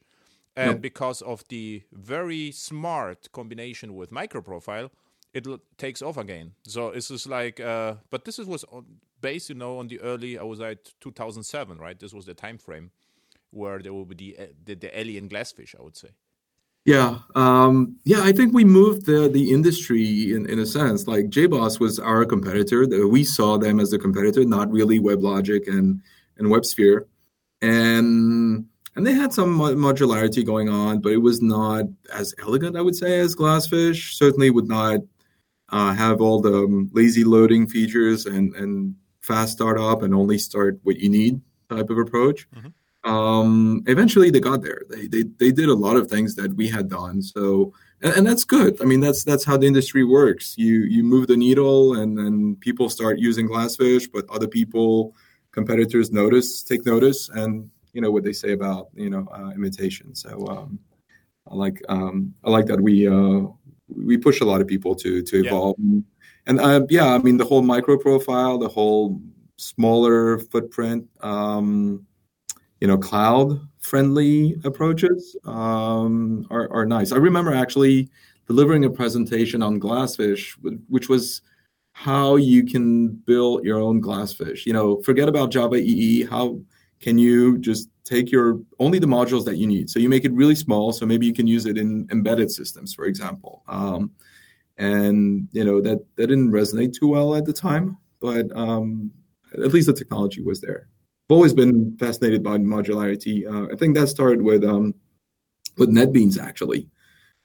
[0.55, 0.81] and yep.
[0.81, 4.89] because of the very smart combination with microprofile,
[5.33, 6.51] it l- takes off again.
[6.63, 8.65] So this is like, uh, but this is, was
[9.21, 10.37] based, you know, on the early.
[10.37, 11.97] I was at 2007, right?
[11.97, 12.91] This was the time frame
[13.51, 16.09] where there will be the the, the alien glassfish, I would say.
[16.89, 18.21] Yeah, um, yeah.
[18.23, 21.05] I think we moved the the industry in, in a sense.
[21.05, 23.07] Like JBoss was our competitor.
[23.07, 26.01] We saw them as a competitor, not really WebLogic and
[26.39, 27.05] and WebSphere,
[27.61, 32.81] and and they had some modularity going on, but it was not as elegant, I
[32.81, 34.15] would say, as Glassfish.
[34.15, 35.01] Certainly, would not
[35.69, 40.79] uh, have all the um, lazy loading features and and fast startup and only start
[40.81, 42.49] what you need type of approach.
[42.49, 42.69] Mm-hmm
[43.03, 44.81] um, eventually they got there.
[44.89, 47.21] They, they they did a lot of things that we had done.
[47.21, 48.81] So and, and, that's good.
[48.81, 50.57] I mean that's that's how the industry works.
[50.57, 55.15] You you move the needle and then people start using glassfish, but other people,
[55.51, 60.13] competitors notice, take notice, and you know what they say about you know uh, imitation.
[60.13, 60.79] So um,
[61.49, 63.47] I like um, I like that we uh,
[63.87, 65.75] we push a lot of people to to evolve.
[65.79, 65.99] Yeah.
[66.47, 69.21] And uh, yeah, I mean the whole micro profile, the whole
[69.57, 71.07] smaller footprint.
[71.21, 72.05] Um,
[72.79, 77.11] you know cloud friendly approaches um, are, are nice.
[77.11, 78.09] I remember actually
[78.47, 80.53] delivering a presentation on Glassfish,
[80.87, 81.41] which was
[81.93, 84.65] how you can build your own Glassfish.
[84.65, 86.23] You know, forget about Java EE.
[86.23, 86.59] How
[86.99, 89.89] can you just take your only the modules that you need?
[89.89, 90.91] So you make it really small.
[90.91, 93.63] So maybe you can use it in embedded systems, for example.
[93.67, 94.11] Um,
[94.77, 99.11] and you know that that didn't resonate too well at the time, but um,
[99.53, 100.88] at least the technology was there.
[101.29, 103.45] I've always been fascinated by modularity.
[103.45, 104.95] Uh, I think that started with um,
[105.77, 106.87] with NetBeans actually.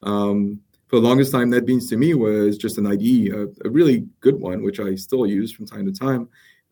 [0.02, 4.06] Um, for the longest time, NetBeans to me was just an IDE, a, a really
[4.20, 6.28] good one, which I still use from time to time.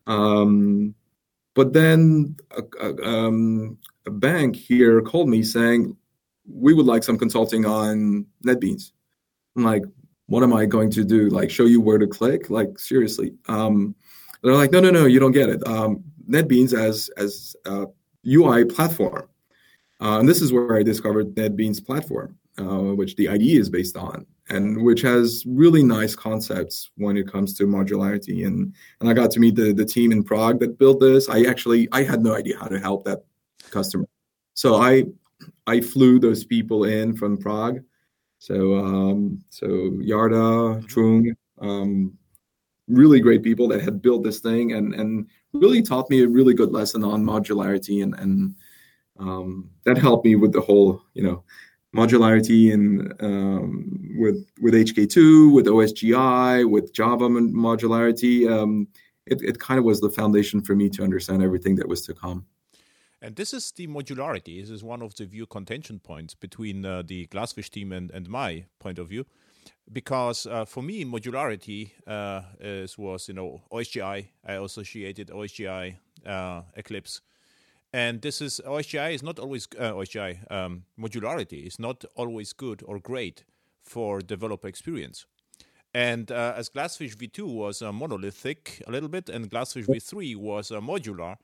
[0.07, 0.95] Um,
[1.53, 5.95] but then a, a, um, a, bank here called me saying,
[6.51, 8.91] we would like some consulting on NetBeans.
[9.55, 9.83] I'm like,
[10.27, 11.29] what am I going to do?
[11.29, 12.49] Like, show you where to click?
[12.49, 13.33] Like, seriously.
[13.47, 13.95] Um,
[14.41, 15.65] they're like, no, no, no, you don't get it.
[16.29, 17.85] NetBeans as as a
[18.27, 19.27] UI platform,
[20.01, 23.97] uh, and this is where I discovered NetBeans platform, uh, which the IDE is based
[23.97, 28.45] on and which has really nice concepts when it comes to modularity.
[28.45, 31.29] And and I got to meet the the team in Prague that built this.
[31.29, 33.23] I actually I had no idea how to help that
[33.71, 34.05] customer.
[34.53, 35.05] So I
[35.67, 37.79] I flew those people in from Prague.
[38.39, 42.17] So um so Yarda Tulach um
[42.89, 44.73] really great people that had built this thing.
[44.73, 48.55] And and really taught me a really good lesson on modularity and and
[49.19, 51.43] um, that helped me with the whole you know
[51.95, 58.49] modularity and um, with with HK2, with OSGI, with Java modularity.
[58.49, 58.87] Um,
[59.25, 62.13] it, it kind of was the foundation for me to understand everything that was to
[62.13, 62.45] come.
[63.21, 64.59] And this is the modularity.
[64.59, 68.27] This is one of the view contention points between uh, the Glassfish team and, and
[68.27, 69.25] my point of view.
[69.91, 74.27] Because uh, for me, modularity uh, is, was, you know, OSGI.
[74.45, 77.21] I associated OSGI, uh, Eclipse,
[77.93, 82.81] and this is OSGI is not always uh, OSGI um, modularity is not always good
[82.85, 83.43] or great
[83.83, 85.25] for developer experience.
[85.93, 90.71] And uh, as Glassfish v2 was uh, monolithic a little bit, and Glassfish v3 was
[90.71, 91.37] modular,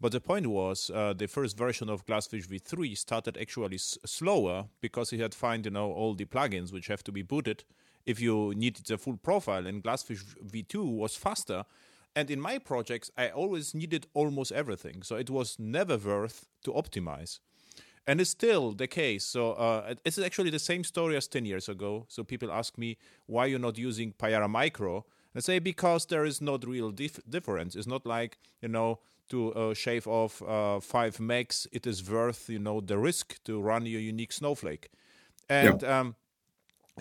[0.00, 4.66] but the point was uh, the first version of Glassfish v3 started actually s- slower
[4.80, 7.64] because it had find you know all the plugins which have to be booted
[8.04, 11.64] if you needed the full profile, and Glassfish v2 was faster
[12.16, 15.02] and in my projects, I always needed almost everything.
[15.02, 17.40] So it was never worth to optimize.
[18.06, 19.22] And it's still the case.
[19.22, 22.06] So uh, it's actually the same story as 10 years ago.
[22.08, 25.04] So people ask me, why you're not using Payara Micro?
[25.34, 27.76] I say, because there is not real dif- difference.
[27.76, 32.48] It's not like, you know, to uh, shave off uh, five megs, it is worth,
[32.48, 34.88] you know, the risk to run your unique snowflake.
[35.48, 36.00] And, yeah.
[36.00, 36.16] um,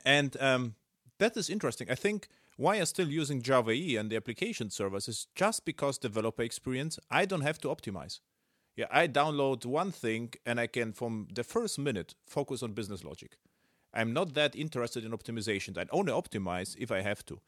[0.06, 0.76] and um,
[1.20, 1.90] that is interesting.
[1.90, 5.98] I think why I'm still using Java EE and the application servers is just because
[5.98, 8.20] developer experience, I don't have to optimize.
[8.76, 13.04] Yeah, I download one thing and I can, from the first minute, focus on business
[13.04, 13.38] logic.
[13.94, 15.78] I'm not that interested in optimization.
[15.78, 17.40] I only optimize if I have to.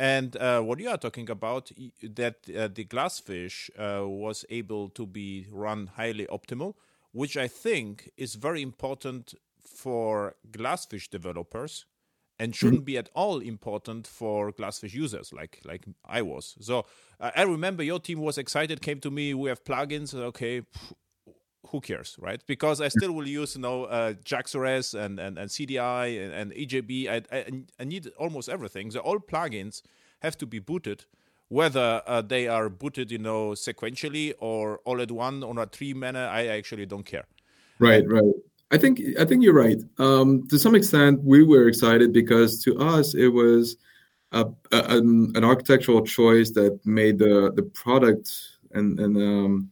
[0.00, 5.06] And uh, what you are talking about, that uh, the Glassfish uh, was able to
[5.06, 6.74] be run highly optimal,
[7.12, 11.84] which I think is very important for Glassfish developers
[12.38, 12.84] and shouldn't mm-hmm.
[12.84, 16.56] be at all important for Glassfish users like like I was.
[16.60, 16.86] So
[17.20, 19.34] uh, I remember your team was excited, came to me.
[19.34, 20.14] We have plugins.
[20.14, 20.62] Okay,
[21.66, 22.40] who cares, right?
[22.46, 26.52] Because I still will use you know uh, JAX-RS and, and and CDI and, and
[26.52, 27.08] EJB.
[27.08, 27.44] I, I,
[27.80, 28.90] I need almost everything.
[28.90, 29.82] So all plugins
[30.20, 31.04] have to be booted.
[31.50, 35.94] Whether uh, they are booted, you know, sequentially or all at one on a tree
[35.94, 37.24] manner, I actually don't care.
[37.78, 38.34] Right, right.
[38.70, 39.80] I think I think you're right.
[39.98, 43.76] Um, to some extent, we were excited because to us it was
[44.32, 48.30] a, a, an, an, architectural choice that made the the product
[48.72, 49.70] and and um,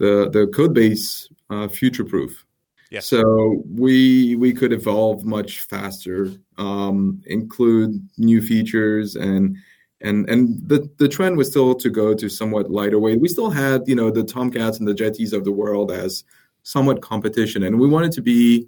[0.00, 2.44] the the code base uh, future proof.
[2.90, 3.06] Yes.
[3.06, 9.56] So we we could evolve much faster, um, include new features and
[10.00, 13.20] and and the the trend was still to go to somewhat lighter weight.
[13.20, 16.24] We still had you know the Tomcats and the Jetties of the world as
[16.64, 18.66] somewhat competition, and we wanted to be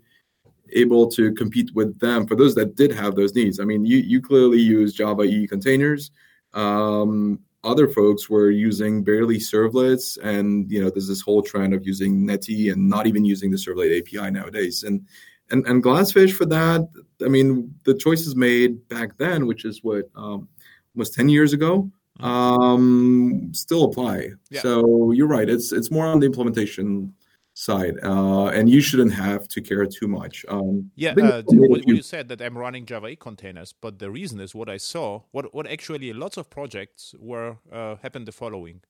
[0.75, 3.59] able to compete with them for those that did have those needs.
[3.59, 6.11] I mean, you you clearly use Java EE containers.
[6.55, 11.87] Um, other folks were using barely servlets, and you know, there's this whole trend of
[11.87, 14.83] using Netty and not even using the servlet API nowadays.
[14.83, 15.07] And
[15.51, 16.89] and and Glassfish for that,
[17.25, 20.49] I mean, the choices made back then, which is what um,
[20.95, 22.25] was ten years ago, mm-hmm.
[22.25, 24.31] um, still apply.
[24.51, 24.61] Yeah.
[24.61, 25.49] So you're right.
[25.49, 27.15] It's it's more on the implementation
[27.63, 30.45] side, uh, and you shouldn't have to care too much.
[30.49, 34.41] Um, yeah, uh, what, you said that I'm running Java EE containers, but the reason
[34.41, 35.23] is what I saw.
[35.31, 38.83] What what actually lots of projects were uh, happened the following.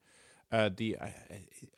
[0.51, 1.15] Uh, the I,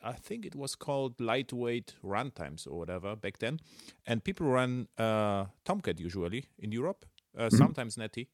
[0.03, 3.59] I, think it was called lightweight runtimes or whatever back then,
[4.05, 7.05] and people run uh, Tomcat usually in Europe,
[7.37, 7.57] uh, mm-hmm.
[7.57, 8.27] sometimes Netty.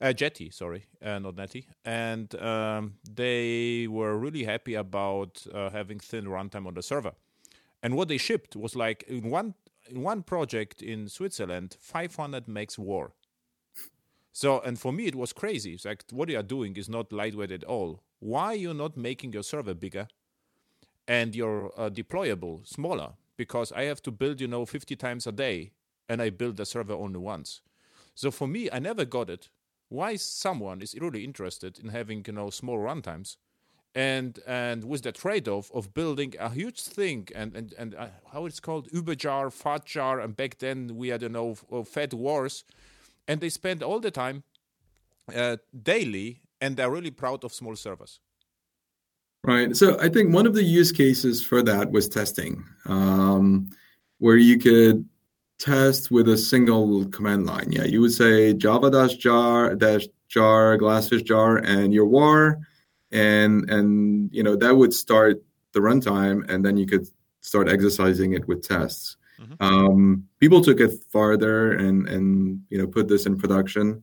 [0.00, 5.98] Uh, Jetty, sorry, uh, not Netty, and um, they were really happy about uh, having
[5.98, 7.14] thin runtime on the server
[7.82, 9.54] And what they shipped was like in one
[9.88, 13.12] in one project in Switzerland, 500 makes war.
[14.32, 15.74] So, and for me, it was crazy.
[15.74, 18.02] It's like, what you are doing is not lightweight at all.
[18.20, 20.06] Why you not making your server bigger
[21.06, 23.14] and your uh, deployable smaller?
[23.36, 25.72] Because I have to build, you know, 50 times a day,
[26.08, 27.62] and I build the server only once.
[28.14, 29.48] So for me, I never got it.
[29.88, 33.36] Why someone is really interested in having, you know, small runtimes,
[33.94, 38.46] and and with the trade-off of building a huge thing and and and uh, how
[38.46, 42.64] it's called Überjar, Fatjar, and back then we had you know Fed wars
[43.26, 44.42] and they spend all the time
[45.34, 48.20] uh, daily and they're really proud of small servers.
[49.44, 49.76] Right.
[49.76, 53.70] So i think one of the use cases for that was testing um,
[54.18, 55.08] where you could
[55.58, 57.70] test with a single command line.
[57.70, 62.58] Yeah you would say java dash jar dash jar glassfish jar and your war
[63.12, 65.42] and and you know that would start
[65.72, 67.06] the runtime and then you could
[67.40, 69.54] start exercising it with tests Mm-hmm.
[69.60, 74.02] Um, people took it farther and and you know put this in production.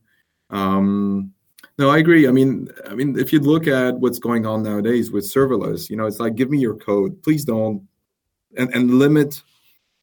[0.49, 1.31] Um,
[1.77, 2.27] no, I agree.
[2.27, 5.97] I mean, I mean, if you look at what's going on nowadays with serverless, you
[5.97, 7.85] know, it's like give me your code, please don't,
[8.57, 9.41] and and limit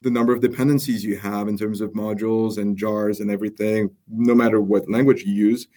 [0.03, 4.35] the number of dependencies you have in terms of modules and jars and everything, no
[4.35, 5.69] matter what language you use,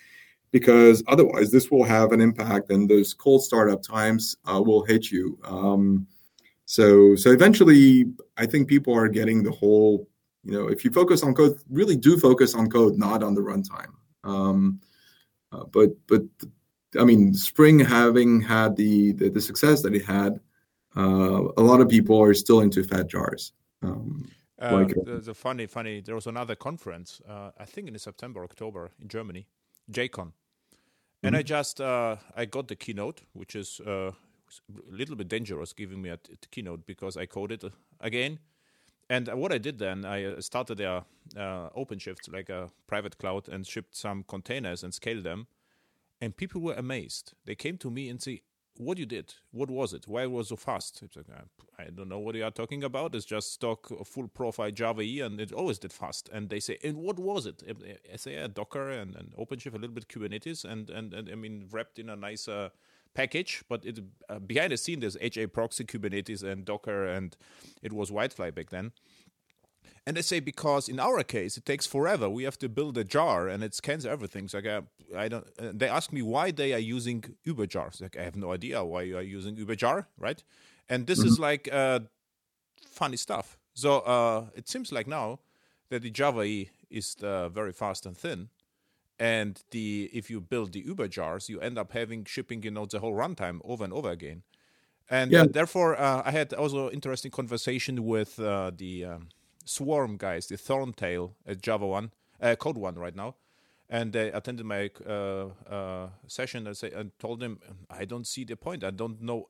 [0.52, 5.12] because otherwise this will have an impact, and those cold startup times uh, will hit
[5.12, 5.38] you.
[5.44, 6.08] Um,
[6.66, 8.06] so so eventually,
[8.38, 10.08] I think people are getting the whole.
[10.44, 13.42] You know, if you focus on code, really do focus on code, not on the
[13.42, 13.94] runtime.
[14.24, 14.80] Um,
[15.52, 16.22] uh, but but
[17.00, 20.40] I mean, Spring having had the the, the success that it had,
[20.96, 23.54] uh, a lot of people are still into fat jars.
[23.82, 24.30] Um,
[24.62, 26.02] uh, like, the, the, funny, funny.
[26.02, 29.48] There was another conference, uh, I think in September, October in Germany,
[29.92, 30.32] JCon,
[31.24, 31.36] and mm-hmm.
[31.36, 36.02] I just uh, I got the keynote, which is uh, a little bit dangerous giving
[36.02, 37.70] me a, t- a keynote because I coded uh,
[38.00, 38.40] again.
[39.10, 41.06] And what I did then, I uh, started a
[41.38, 45.48] uh, OpenShift, like a private cloud, and shipped some containers and scaled them.
[46.20, 47.34] And people were amazed.
[47.46, 48.42] They came to me and say,
[48.78, 49.34] "What you did?
[49.52, 50.08] What was it?
[50.08, 51.26] Why it was so fast?" Like,
[51.78, 53.16] I don't know what you are talking about.
[53.16, 56.30] It's just stock full profile Java E, and it always did fast.
[56.32, 57.64] And they say, "And what was it?"
[58.12, 61.36] I say, yeah, Docker and, and OpenShift, a little bit Kubernetes, and and and I
[61.36, 62.48] mean wrapped in a nice.
[63.14, 67.38] Package, but it uh, behind the scene there's HA proxy, Kubernetes, and Docker, and
[67.82, 68.92] it was WildFly back then.
[70.06, 72.30] And they say because in our case it takes forever.
[72.30, 74.48] We have to build a jar and it scans everything.
[74.48, 75.80] So like I, I don't.
[75.80, 78.02] they ask me why they are using Uber jars.
[78.02, 80.44] like I have no idea why you are using Uber jar, right?
[80.90, 81.28] And this mm-hmm.
[81.30, 82.00] is like uh,
[82.92, 83.58] funny stuff.
[83.74, 85.40] So uh, it seems like now
[85.90, 88.50] that the Java E is uh, very fast and thin,
[89.20, 92.86] and the if you build the uber jars you end up having shipping you know
[92.86, 94.44] the whole runtime over and over again
[95.10, 95.42] and yeah.
[95.42, 99.30] uh, therefore uh, i had also interesting conversation with uh, the um,
[99.66, 103.36] swarm guys the thorntail at java one uh, code one right now
[103.90, 108.44] and they attended my uh, uh, session and, say, and told them i don't see
[108.44, 109.50] the point i don't know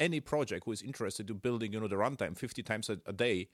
[0.00, 3.12] any project who is interested in building you know the runtime 50 times a, a
[3.12, 3.48] day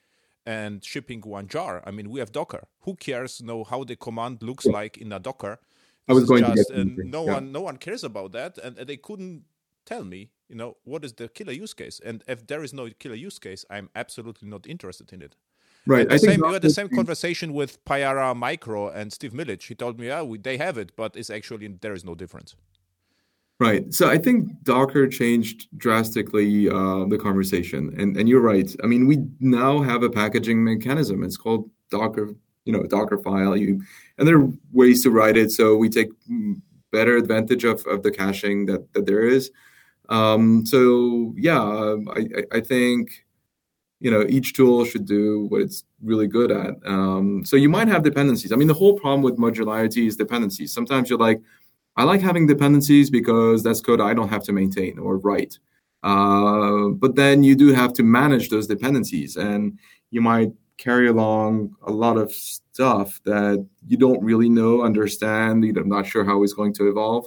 [0.47, 1.83] and shipping one jar.
[1.87, 2.67] I mean, we have Docker.
[2.81, 5.59] Who cares know how the command looks like in a Docker?
[6.09, 7.35] I was going just, to and no yeah.
[7.35, 9.45] one no one cares about that and, and, they couldn't
[9.87, 11.99] tell me, you know, what is the killer use case.
[12.05, 15.35] And if there is no killer use case, I'm absolutely not interested in it.
[15.87, 16.11] Right.
[16.11, 19.65] I same, we had the same conversation with Payara Micro and Steve Millidge.
[19.65, 22.57] He told me, yeah, we, they have it, but it's actually there is no difference.
[23.61, 23.93] Right.
[23.95, 28.75] So I think Docker changed drastically uh, the conversation, and and you're right.
[28.83, 31.23] I mean, we now have a packaging mechanism.
[31.23, 32.31] It's called Docker,
[32.65, 33.57] you know, Docker file.
[33.57, 33.81] You
[34.19, 36.09] and there are ways to write it, so we take
[36.91, 39.53] better advantage of, of the caching that that there is.
[40.09, 43.24] Um, so yeah, I I think
[44.05, 46.75] you know each tool should do what it's really good at.
[46.85, 48.53] Um, so you might have dependencies.
[48.53, 50.75] I mean, the whole problem with modularity is dependencies.
[50.75, 51.41] Sometimes you're like
[51.97, 55.59] I like having dependencies because that's code I don't have to maintain or write.
[56.03, 59.79] Uh, but then you do have to manage those dependencies, and
[60.11, 65.65] you might carry along a lot of stuff that you don't really know, understand.
[65.65, 67.27] You're not sure how it's going to evolve.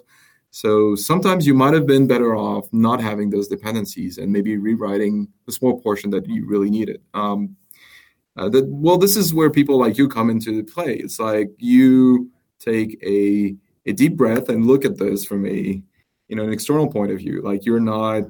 [0.52, 5.28] So sometimes you might have been better off not having those dependencies and maybe rewriting
[5.46, 7.02] the small portion that you really needed.
[7.14, 7.56] Um,
[8.38, 10.96] uh, that, well, this is where people like you come into play.
[10.96, 15.82] It's like you take a a deep breath and look at this from a
[16.28, 18.24] you know an external point of view like you're not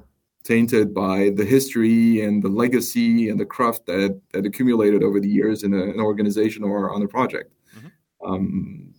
[0.43, 5.27] tainted by the history and the legacy and the craft that that accumulated over the
[5.27, 7.87] years in a, an organization or on a project mm-hmm.
[8.31, 8.93] um,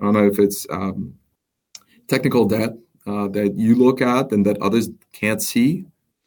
[0.00, 1.14] i don't know if it's um,
[2.14, 2.72] technical debt
[3.06, 4.86] uh, that you look at and that others
[5.20, 5.70] can't see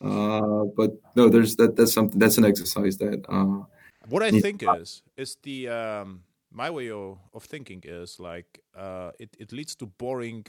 [0.03, 1.77] Uh, but no, there's that.
[1.77, 2.19] That's something.
[2.19, 3.19] That's an exercise that.
[3.29, 3.63] Uh,
[4.09, 9.11] what I think is is the um, my way of, of thinking is like uh,
[9.17, 10.45] it it leads to boring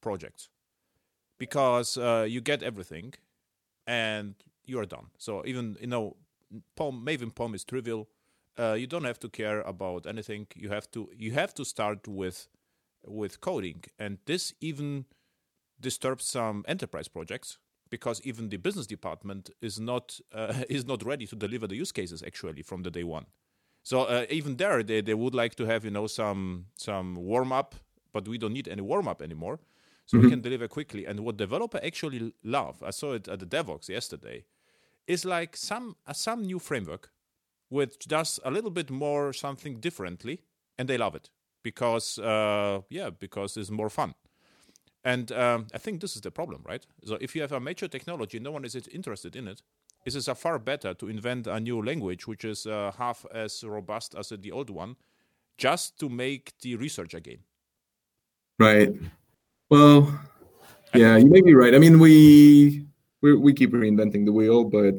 [0.00, 0.50] projects
[1.38, 3.14] because uh, you get everything
[3.86, 5.06] and you're done.
[5.18, 6.16] So even you know,
[6.76, 8.08] POM, Maven POM is trivial.
[8.58, 10.46] Uh, you don't have to care about anything.
[10.54, 12.48] You have to you have to start with
[13.06, 15.06] with coding, and this even
[15.80, 17.58] disturbs some enterprise projects
[17.90, 21.92] because even the business department is not uh, is not ready to deliver the use
[21.92, 23.26] cases actually from the day one.
[23.82, 27.52] So uh, even there, they, they would like to have you know some some warm
[27.52, 27.74] up,
[28.12, 29.60] but we don't need any warm up anymore.
[30.06, 30.24] So mm-hmm.
[30.24, 31.04] we can deliver quickly.
[31.04, 34.44] And what developer actually love, I saw it at the Devoxx yesterday,
[35.06, 37.10] is like some uh, some new framework
[37.68, 40.40] which does a little bit more something differently,
[40.78, 41.30] and they love it
[41.66, 44.14] because uh, yeah, because it's more fun.
[45.02, 46.86] And um, I think this is the problem, right?
[47.04, 49.62] So if you have a mature technology, no one is interested in it.
[50.04, 54.14] It is far better to invent a new language which is uh, half as robust
[54.14, 54.94] as the old one,
[55.58, 57.40] just to make the research again.
[58.60, 58.90] Right.
[59.68, 60.20] Well,
[60.94, 61.74] yeah, you may be right.
[61.74, 62.86] I mean, we
[63.22, 64.94] we we keep reinventing the wheel, but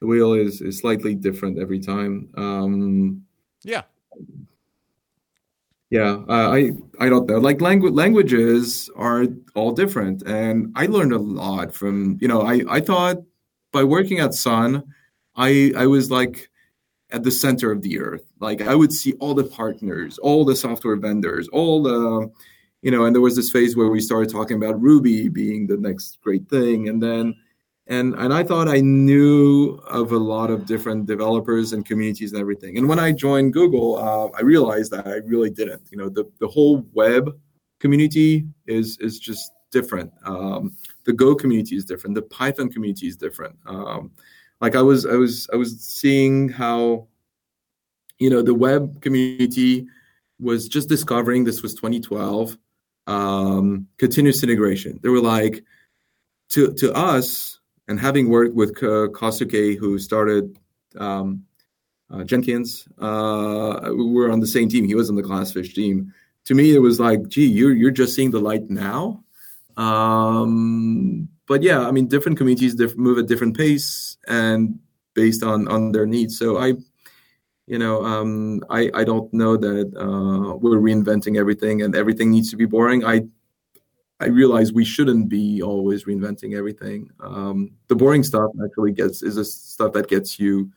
[0.00, 2.28] the wheel is is slightly different every time.
[2.36, 3.24] Um,
[3.62, 3.84] yeah,
[5.94, 7.38] yeah, uh, I I don't know.
[7.38, 12.42] Like language languages are all different, and I learned a lot from you know.
[12.42, 13.18] I I thought
[13.70, 14.82] by working at Sun,
[15.36, 16.50] I I was like
[17.10, 18.24] at the center of the earth.
[18.40, 22.28] Like I would see all the partners, all the software vendors, all the
[22.82, 23.04] you know.
[23.04, 26.48] And there was this phase where we started talking about Ruby being the next great
[26.48, 27.36] thing, and then
[27.86, 32.40] and and I thought I knew of a lot of different developers and communities and
[32.40, 32.78] everything.
[32.78, 35.82] And when I joined Google, uh, I realized that I really didn't.
[35.90, 37.30] You know, the the whole web
[37.80, 40.12] community is is just different.
[40.24, 42.14] Um, the Go community is different.
[42.14, 43.58] The Python community is different.
[43.66, 44.12] Um,
[44.60, 47.08] like I was I was I was seeing how
[48.18, 49.86] you know the web community
[50.40, 52.56] was just discovering this was 2012
[53.06, 54.98] um, continuous integration.
[55.02, 55.62] They were like
[56.50, 60.58] to to us and having worked with Kohsuke, who started
[60.98, 61.44] um,
[62.10, 64.86] uh, Jenkins, uh, we were on the same team.
[64.86, 66.12] He was on the Glassfish team.
[66.46, 69.24] To me, it was like, gee, you're you're just seeing the light now.
[69.76, 74.78] Um, but yeah, I mean, different communities diff- move at different pace and
[75.14, 76.38] based on on their needs.
[76.38, 76.74] So I,
[77.66, 82.50] you know, um, I I don't know that uh, we're reinventing everything and everything needs
[82.50, 83.04] to be boring.
[83.04, 83.22] I
[84.20, 87.10] I realize we shouldn't be always reinventing everything.
[87.20, 90.70] Um, the boring stuff actually gets is the stuff that gets you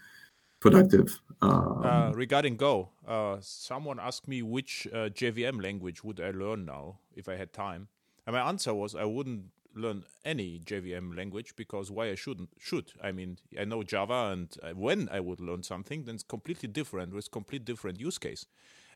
[0.60, 1.22] productive.
[1.42, 6.66] Um, uh, regarding Go, uh, someone asked me which uh, JVM language would I learn
[6.66, 7.90] now if I had time,
[8.26, 12.92] and my answer was I wouldn't learn any JVM language because why I shouldn't should
[13.02, 16.68] I mean I know Java and uh, when I would learn something then it's completely
[16.68, 18.48] different with complete different use case.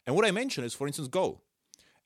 [0.07, 1.41] And what I mentioned is for instance Go.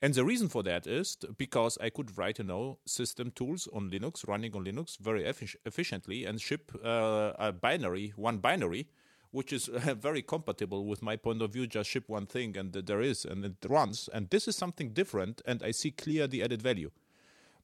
[0.02, 3.90] And the reason for that is because I could write, you know, system tools on
[3.90, 8.88] Linux, running on Linux very effic- efficiently and ship uh, a binary, one binary,
[9.30, 11.66] which is uh, very compatible with my point of view.
[11.66, 14.08] Just ship one thing and there is, and it runs.
[14.12, 16.90] And this is something different, and I see clear the added value.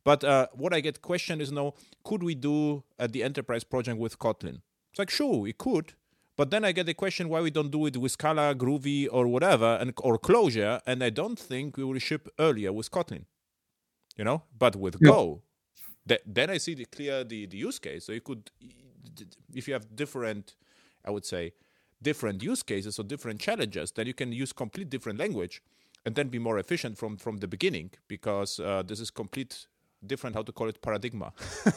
[0.04, 3.98] But uh, what I get questioned is, no, could we do uh, the enterprise project
[3.98, 4.62] with Kotlin?
[4.90, 5.94] It's like, sure, we could,
[6.36, 9.26] but then I get the question why we don't do it with Scala, Groovy, or
[9.26, 13.24] whatever, and or Clojure, and I don't think we will ship earlier with Kotlin.
[14.16, 15.10] You know, but with yeah.
[15.10, 15.42] Go,
[16.06, 18.06] th- then I see the clear the, the use case.
[18.06, 18.50] So you could,
[19.54, 20.54] if you have different,
[21.04, 21.52] I would say,
[22.02, 25.62] different use cases or different challenges, then you can use complete different language,
[26.04, 29.66] and then be more efficient from from the beginning because uh, this is complete
[30.06, 31.32] different how to call it paradigma.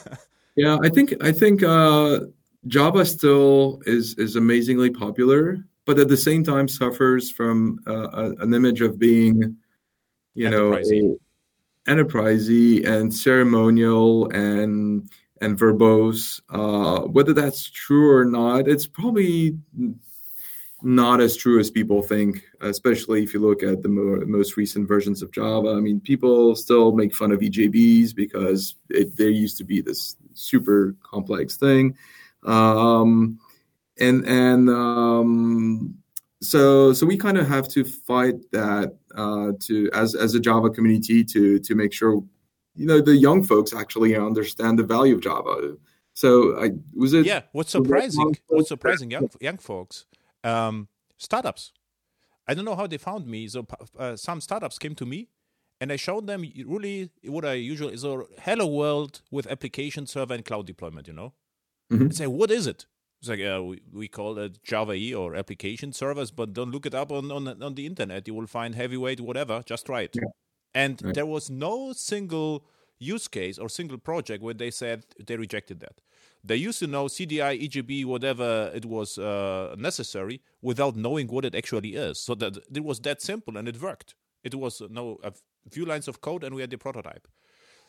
[0.56, 1.62] yeah, I think I think.
[1.62, 2.20] Uh
[2.66, 8.52] Java still is is amazingly popular, but at the same time suffers from uh, an
[8.52, 9.56] image of being,
[10.34, 10.72] you know,
[11.86, 15.08] enterprisey and ceremonial and
[15.40, 16.40] and verbose.
[16.48, 19.58] Uh, whether that's true or not, it's probably
[20.82, 22.42] not as true as people think.
[22.60, 25.70] Especially if you look at the mo- most recent versions of Java.
[25.70, 30.16] I mean, people still make fun of EJBs because it, there used to be this
[30.34, 31.96] super complex thing
[32.46, 33.38] um,
[33.98, 35.94] and and um,
[36.40, 40.70] so so we kind of have to fight that uh, to as as a Java
[40.70, 42.22] community to to make sure
[42.74, 45.76] you know the young folks actually understand the value of Java.
[46.14, 47.26] So I was it.
[47.26, 48.36] Yeah, what's surprising?
[48.48, 50.06] What's surprising, young young folks,
[50.44, 50.88] um,
[51.18, 51.72] startups.
[52.48, 53.48] I don't know how they found me.
[53.48, 53.66] So
[53.98, 55.28] uh, some startups came to me,
[55.80, 60.34] and I showed them really what I usually is a hello world with application server
[60.34, 61.08] and cloud deployment.
[61.08, 61.32] You know,
[61.90, 62.02] mm-hmm.
[62.02, 62.86] and say, "What is it?"
[63.20, 66.86] It's like uh, we, we call it Java E or application servers, but don't look
[66.86, 68.26] it up on, on on the internet.
[68.28, 69.62] You will find heavyweight whatever.
[69.64, 70.14] Just try it.
[70.14, 70.28] Yeah.
[70.74, 71.14] And right.
[71.14, 72.66] there was no single
[72.98, 76.00] use case or single project where they said they rejected that.
[76.44, 81.54] They used to know CDI, EJB, whatever it was uh, necessary, without knowing what it
[81.54, 82.20] actually is.
[82.20, 84.14] So that it was that simple and it worked.
[84.44, 85.32] It was uh, no a
[85.70, 87.26] few lines of code and we had the prototype.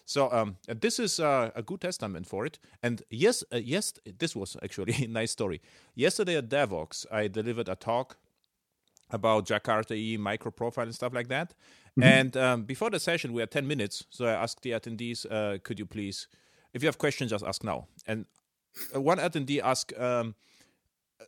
[0.07, 2.59] So um, this is uh, a good testament for it.
[2.81, 5.61] And yes, uh, yes, this was actually a nice story.
[5.95, 8.17] Yesterday at Devoxx, I delivered a talk
[9.09, 11.53] about Jakarta E micro profile and stuff like that.
[11.99, 12.03] Mm-hmm.
[12.03, 14.05] And um, before the session, we had 10 minutes.
[14.09, 16.29] So I asked the attendees, uh, could you please,
[16.73, 17.87] if you have questions, just ask now.
[18.07, 18.25] And
[18.95, 20.35] uh, one attendee asked um,
[21.19, 21.25] uh,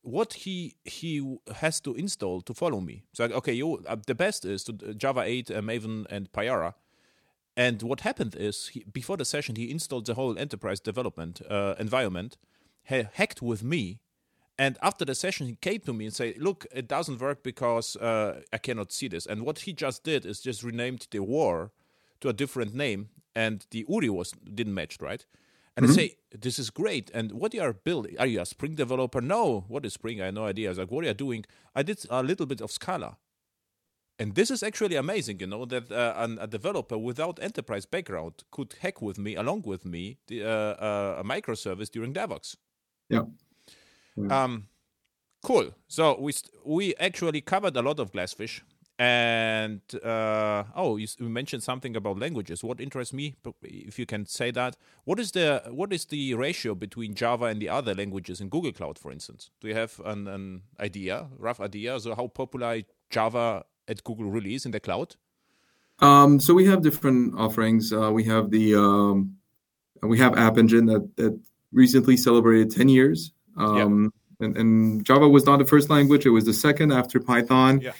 [0.00, 3.02] what he he has to install to follow me.
[3.12, 6.72] So okay, you uh, the best is to uh, Java 8, uh, Maven, and Payara.
[7.58, 11.74] And what happened is, he, before the session, he installed the whole enterprise development uh,
[11.76, 12.38] environment,
[12.88, 13.98] ha- hacked with me,
[14.56, 17.96] and after the session, he came to me and said, "Look, it doesn't work because
[17.96, 21.72] uh, I cannot see this." And what he just did is just renamed the war
[22.20, 25.26] to a different name, and the URI was didn't match, right?
[25.76, 25.92] And mm-hmm.
[25.92, 28.14] I say, "This is great." And what you are building?
[28.20, 29.20] Are you a Spring developer?
[29.20, 29.64] No.
[29.66, 30.20] What is Spring?
[30.20, 30.68] I have no idea.
[30.68, 31.44] I was like, "What are you doing?"
[31.74, 33.16] I did a little bit of Scala.
[34.20, 38.42] And this is actually amazing, you know, that uh, an, a developer without enterprise background
[38.50, 42.56] could hack with me, along with me, the, uh, uh, a microservice during Devoxx.
[43.08, 43.22] Yeah.
[44.16, 44.44] yeah.
[44.44, 44.66] Um,
[45.44, 45.70] cool.
[45.86, 46.32] So we
[46.64, 48.62] we actually covered a lot of Glassfish,
[48.98, 52.64] and uh, oh, you, you, mentioned something about languages.
[52.64, 56.74] What interests me, if you can say that, what is the what is the ratio
[56.74, 59.50] between Java and the other languages in Google Cloud, for instance?
[59.60, 62.00] Do you have an, an idea, rough idea?
[62.00, 65.16] So how popular Java at Google release in the cloud?
[66.00, 67.92] Um, so we have different offerings.
[67.92, 69.36] Uh, we have the um,
[70.02, 71.38] we have App Engine that that
[71.72, 73.32] recently celebrated 10 years.
[73.56, 74.46] Um, yeah.
[74.46, 77.92] and, and, Java was not the first language; it was the second after Python, yeah.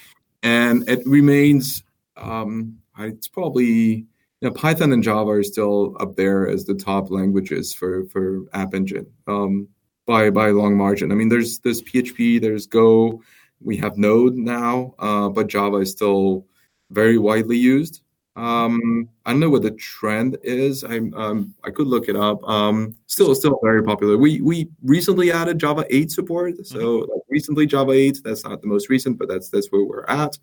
[0.43, 1.83] and it remains.
[2.17, 4.07] Um, it's probably
[4.41, 8.45] you know Python and Java are still up there as the top languages for for
[8.53, 9.69] App Engine um,
[10.07, 11.11] by by a long margin.
[11.11, 13.23] I mean, there's there's PHP, there's Go,
[13.61, 16.47] we have Node now, uh, but Java is still
[16.91, 18.03] very widely used.
[18.39, 20.85] Um, I don't know what the trend is.
[20.85, 22.43] I um, I could look it up.
[22.49, 24.17] Um, still, still very popular.
[24.17, 26.65] We we recently added Java 8 support.
[26.65, 27.13] So mm-hmm.
[27.13, 28.21] like recently Java 8.
[28.23, 30.39] That's not the most recent, but that's that's where we're at.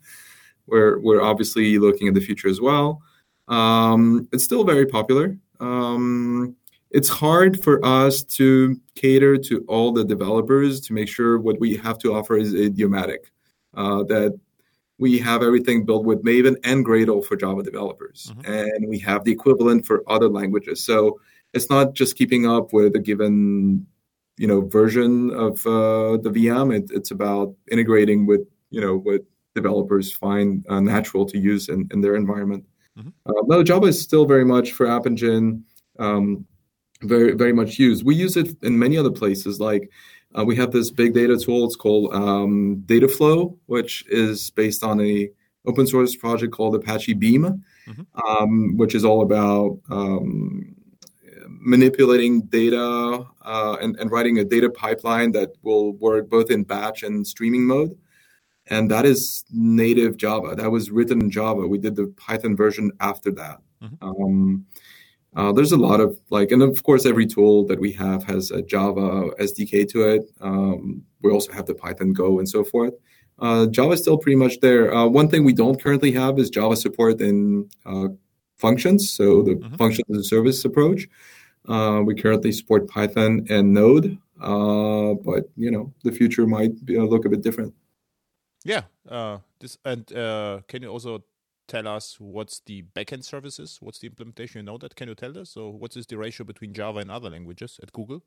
[0.66, 3.00] We're we're obviously looking at the future as well.
[3.48, 5.38] Um, it's still very popular.
[5.60, 6.54] Um,
[6.90, 11.76] it's hard for us to cater to all the developers to make sure what we
[11.76, 13.30] have to offer is idiomatic.
[13.74, 14.38] Uh, that
[14.98, 18.50] we have everything built with Maven and Gradle for Java developers, mm-hmm.
[18.50, 20.82] and we have the equivalent for other languages.
[20.82, 21.20] So
[21.52, 23.86] it's not just keeping up with a given,
[24.38, 26.74] you know, version of uh, the VM.
[26.74, 29.22] It, it's about integrating with you know what
[29.54, 32.64] developers find uh, natural to use in, in their environment.
[32.98, 33.08] Mm-hmm.
[33.26, 35.64] Uh, no, Java is still very much for App Engine.
[35.98, 36.46] Um,
[37.02, 38.04] very very much used.
[38.04, 39.60] We use it in many other places.
[39.60, 39.90] Like
[40.36, 41.64] uh, we have this big data tool.
[41.66, 45.30] It's called um, Dataflow, which is based on a
[45.66, 48.30] open source project called Apache Beam, mm-hmm.
[48.30, 50.74] um, which is all about um,
[51.46, 57.02] manipulating data uh, and, and writing a data pipeline that will work both in batch
[57.02, 57.96] and streaming mode.
[58.68, 60.54] And that is native Java.
[60.56, 61.66] That was written in Java.
[61.66, 63.58] We did the Python version after that.
[63.82, 64.04] Mm-hmm.
[64.04, 64.66] Um,
[65.36, 68.50] uh, there's a lot of like, and of course, every tool that we have has
[68.50, 70.22] a Java SDK to it.
[70.40, 72.94] Um, we also have the Python Go and so forth.
[73.38, 74.94] Uh, Java is still pretty much there.
[74.94, 78.08] Uh, one thing we don't currently have is Java support in uh,
[78.56, 79.74] functions, so the mm-hmm.
[79.74, 81.06] function as a service approach.
[81.68, 86.98] Uh, we currently support Python and Node, uh, but you know the future might be,
[86.98, 87.74] look a bit different.
[88.64, 88.82] Yeah,
[89.60, 91.22] this and can you also
[91.66, 93.78] tell us what's the backend services?
[93.80, 94.60] What's the implementation?
[94.60, 94.94] You know that?
[94.94, 95.50] Can you tell us?
[95.50, 98.22] So, what is the ratio between Java and other languages at Google?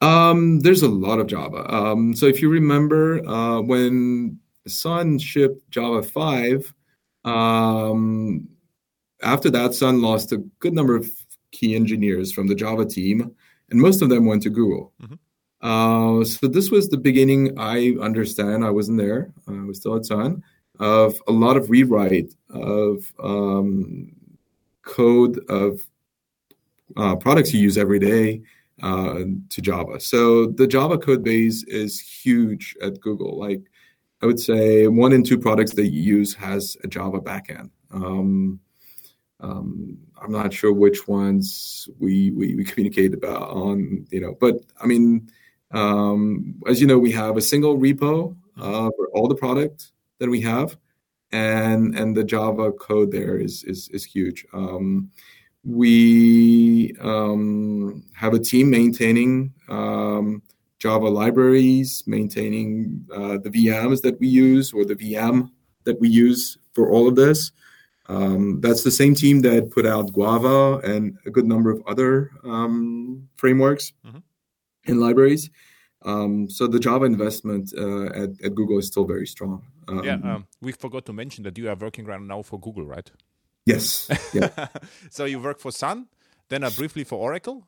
[0.00, 1.72] Um, there's a lot of Java.
[1.72, 6.74] Um, so, if you remember uh, when Sun shipped Java 5,
[7.24, 8.48] um,
[9.22, 11.10] after that, Sun lost a good number of
[11.50, 13.34] key engineers from the Java team,
[13.70, 14.92] and most of them went to Google.
[15.02, 15.14] Mm-hmm.
[15.60, 17.58] Uh, so this was the beginning.
[17.58, 18.64] I understand.
[18.64, 19.32] I wasn't there.
[19.48, 20.42] I was still at Sun
[20.78, 24.12] of a lot of rewrite of um,
[24.82, 25.80] code of
[26.96, 28.42] uh, products you use every day
[28.82, 30.00] uh, to Java.
[30.00, 33.38] So the Java code base is huge at Google.
[33.38, 33.62] Like
[34.22, 37.70] I would say, one in two products that you use has a Java backend.
[37.90, 38.60] Um,
[39.40, 44.54] Um, I'm not sure which ones we, we, we communicate about on, you know, but
[44.82, 45.30] I mean,
[45.70, 50.28] um, as you know, we have a single repo uh, for all the product that
[50.28, 50.76] we have,
[51.32, 54.46] and and the Java code there is is is huge.
[54.52, 55.10] Um,
[55.64, 60.42] we um, have a team maintaining um,
[60.78, 65.50] Java libraries, maintaining uh, the VMs that we use or the VM
[65.84, 67.52] that we use for all of this.
[68.06, 72.30] Um, that's the same team that put out Guava and a good number of other
[72.42, 74.18] um, frameworks mm-hmm.
[74.86, 75.50] and libraries.
[76.02, 79.62] Um, so the Java investment uh, at, at, Google is still very strong.
[79.88, 82.84] Um, yeah, um, we forgot to mention that you are working right now for Google,
[82.84, 83.10] right?
[83.64, 84.08] Yes.
[84.32, 84.68] Yeah.
[85.10, 86.06] so you work for Sun,
[86.48, 87.66] then uh, briefly for Oracle.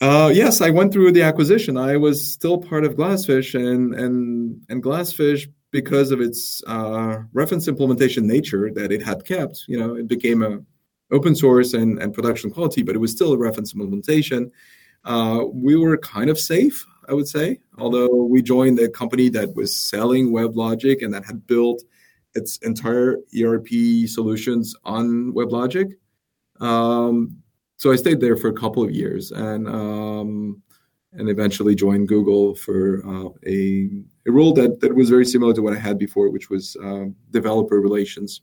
[0.00, 1.76] Uh, yes, I went through the acquisition.
[1.76, 7.66] I was still part of Glassfish, and and and Glassfish because of its uh, reference
[7.68, 9.64] implementation nature that it had kept.
[9.68, 10.60] You know, it became a
[11.10, 14.50] open source and, and production quality, but it was still a reference implementation.
[15.04, 19.54] Uh, we were kind of safe, I would say, although we joined a company that
[19.54, 21.82] was selling WebLogic and that had built
[22.34, 23.68] its entire ERP
[24.06, 25.94] solutions on WebLogic.
[26.60, 27.36] Um,
[27.76, 30.62] so I stayed there for a couple of years and um,
[31.12, 33.90] and eventually joined Google for uh, a
[34.26, 37.06] a role that that was very similar to what I had before, which was uh,
[37.30, 38.42] developer relations.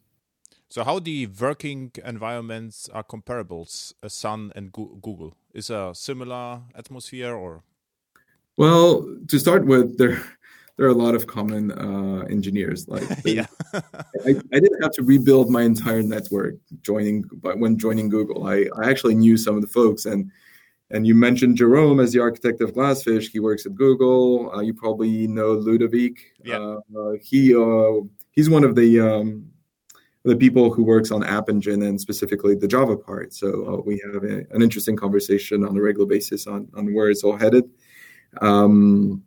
[0.70, 3.68] So, how the working environments are comparable,
[4.02, 5.36] uh, Sun and Google?
[5.54, 7.64] Is a similar atmosphere, or?
[8.58, 10.24] Well, to start with, there
[10.78, 12.88] there are a lot of common uh, engineers.
[12.88, 18.10] Like, yeah, I, I, didn't have to rebuild my entire network joining, but when joining
[18.10, 20.32] Google, I, I actually knew some of the folks and
[20.90, 23.32] and you mentioned Jerome as the architect of Glassfish.
[23.32, 24.52] He works at Google.
[24.54, 26.34] Uh, you probably know Ludovic.
[26.44, 26.78] Yeah.
[26.96, 28.02] Uh, he uh,
[28.32, 29.48] he's one of the um,
[30.24, 33.34] the people who works on App Engine and specifically the Java part.
[33.34, 37.10] So uh, we have a, an interesting conversation on a regular basis on on where
[37.10, 37.64] it's all headed.
[38.42, 39.24] Um,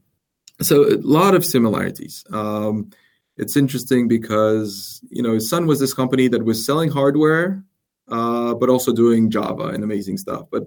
[0.60, 2.24] so a lot of similarities.
[2.32, 2.90] Um,
[3.36, 7.62] it's interesting because you know Sun was this company that was selling hardware,
[8.08, 10.46] uh, but also doing Java and amazing stuff.
[10.50, 10.66] But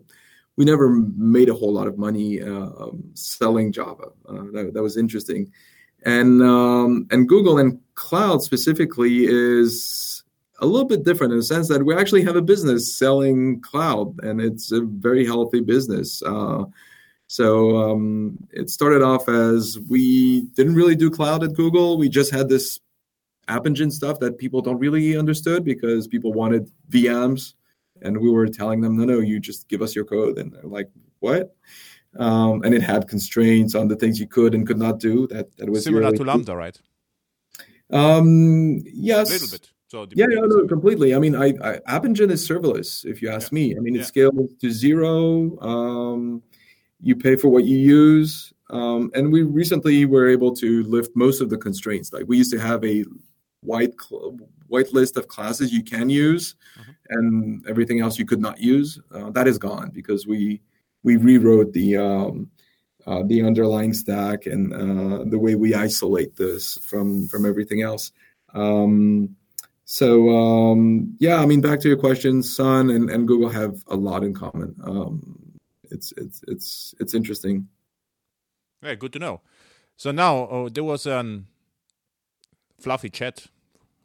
[0.56, 4.10] we never made a whole lot of money uh, um, selling Java.
[4.28, 5.52] Uh, that, that, was interesting,
[6.06, 10.24] and um, and Google and cloud specifically is
[10.60, 14.20] a little bit different in the sense that we actually have a business selling cloud,
[14.22, 16.22] and it's a very healthy business.
[17.30, 21.96] So um, it started off as we didn't really do cloud at Google.
[21.96, 22.80] We just had this
[23.48, 27.54] App Engine stuff that people don't really understood because people wanted VMs
[28.02, 30.40] and we were telling them, no, no, you just give us your code.
[30.40, 31.56] And they're like, what?
[32.18, 35.28] Um, and it had constraints on the things you could and could not do.
[35.28, 36.82] That that was similar to Lambda, right?
[37.92, 39.70] Um, yes, a little bit.
[39.88, 41.14] So yeah, no, no, completely.
[41.14, 43.56] I mean, I, I App Engine is serverless, if you ask yeah.
[43.56, 43.78] me.
[43.78, 44.06] I mean, it yeah.
[44.06, 45.60] scales to zero.
[45.60, 46.42] Um,
[47.02, 51.42] you pay for what you use, um, and we recently were able to lift most
[51.42, 52.14] of the constraints.
[52.14, 53.06] Like we used to have a
[53.62, 54.38] white cl-
[54.68, 56.92] white list of classes you can use, mm-hmm.
[57.10, 59.00] and everything else you could not use.
[59.14, 60.62] Uh, that is gone because we
[61.04, 62.50] we rewrote the um,
[63.08, 68.12] uh, the underlying stack and uh, the way we isolate this from from everything else.
[68.54, 69.36] Um,
[69.86, 73.96] so um, yeah, I mean, back to your question, Sun and, and Google have a
[73.96, 74.76] lot in common.
[74.84, 75.49] Um,
[75.92, 77.68] it's it's it's it's interesting.
[78.82, 79.42] Yeah, good to know.
[79.98, 81.48] So now oh, there was an
[82.80, 83.48] fluffy chat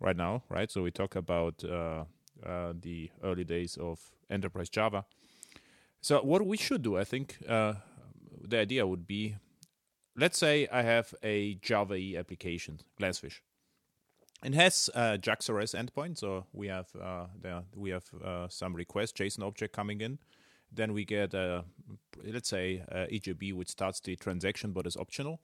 [0.00, 0.70] right now, right?
[0.70, 2.04] So we talk about uh,
[2.44, 5.04] uh, the early days of enterprise Java.
[6.00, 7.74] So what we should do, I think, uh,
[8.42, 9.36] the idea would be,
[10.16, 13.40] let's say I have a Java E application, Glassfish.
[14.42, 19.16] It has a JAX-RS endpoint, so we have uh, there we have uh, some request
[19.16, 20.18] JSON object coming in.
[20.74, 21.64] Then we get a,
[22.24, 25.40] let's say a EJB which starts the transaction but is optional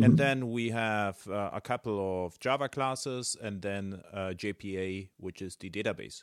[0.00, 0.04] Mm-hmm.
[0.04, 5.42] And then we have uh, a couple of Java classes and then uh, JPA, which
[5.42, 6.22] is the database.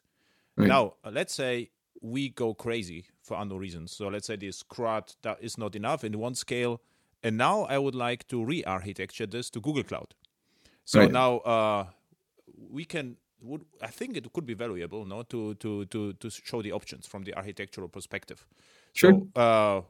[0.56, 0.68] Right.
[0.68, 1.70] Now, uh, let's say
[2.02, 3.92] we go crazy for unknown reasons.
[3.92, 6.82] So let's say this CRUD that is not enough in one scale.
[7.22, 10.16] And now I would like to re architecture this to Google Cloud.
[10.86, 11.12] So right.
[11.12, 11.88] now uh,
[12.70, 16.62] we can would I think it could be valuable, no, to to to to show
[16.62, 18.46] the options from the architectural perspective.
[18.94, 19.12] Sure.
[19.12, 19.82] So, uh,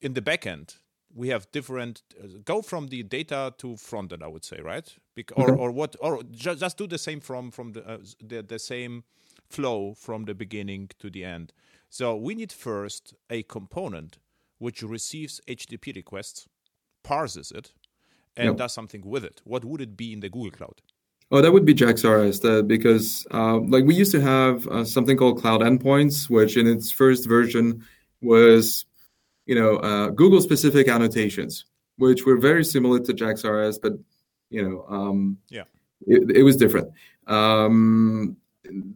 [0.00, 0.76] in the backend,
[1.14, 4.96] we have different uh, go from the data to front end i would say right
[5.14, 8.42] Bec- or, or what or ju- just do the same from from the, uh, the
[8.42, 9.04] the same
[9.48, 11.52] flow from the beginning to the end
[11.88, 14.18] so we need first a component
[14.58, 16.48] which receives http requests
[17.02, 17.72] parses it
[18.36, 18.56] and yep.
[18.56, 20.80] does something with it what would it be in the google cloud
[21.32, 25.16] Oh, that would be JAX-RS, that, because uh, like we used to have uh, something
[25.16, 27.84] called Cloud Endpoints, which in its first version
[28.20, 28.84] was,
[29.46, 31.66] you know, uh, Google-specific annotations,
[31.98, 33.92] which were very similar to JAX-RS, but
[34.50, 35.62] you know, um, yeah,
[36.06, 36.90] it, it was different.
[37.26, 38.36] Um,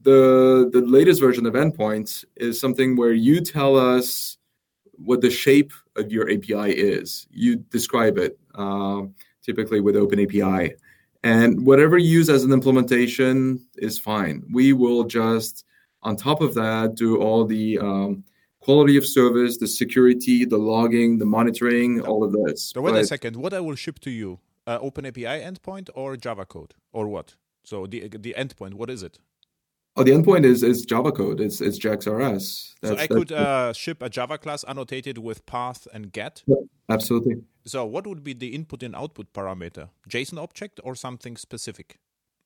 [0.02, 4.36] the the latest version of endpoints is something where you tell us
[4.96, 7.26] what the shape of your API is.
[7.30, 9.02] You describe it, uh,
[9.42, 10.74] typically with OpenAPI.
[11.24, 14.44] And whatever you use as an implementation is fine.
[14.52, 15.64] We will just,
[16.02, 18.24] on top of that, do all the um,
[18.60, 22.66] quality of service, the security, the logging, the monitoring, all of this.
[22.74, 23.36] So wait but, a second.
[23.36, 27.36] What I will ship to you, uh, OpenAPI endpoint or Java code or what?
[27.64, 29.18] So the the endpoint, what is it?
[29.96, 31.40] Oh, the endpoint is is Java code.
[31.40, 32.74] It's it's JAX-RS.
[32.82, 36.42] That's, so I could uh, ship a Java class annotated with path and get.
[36.46, 36.56] Yeah,
[36.88, 37.36] absolutely.
[37.64, 39.90] So what would be the input and output parameter?
[40.08, 42.00] JSON object or something specific,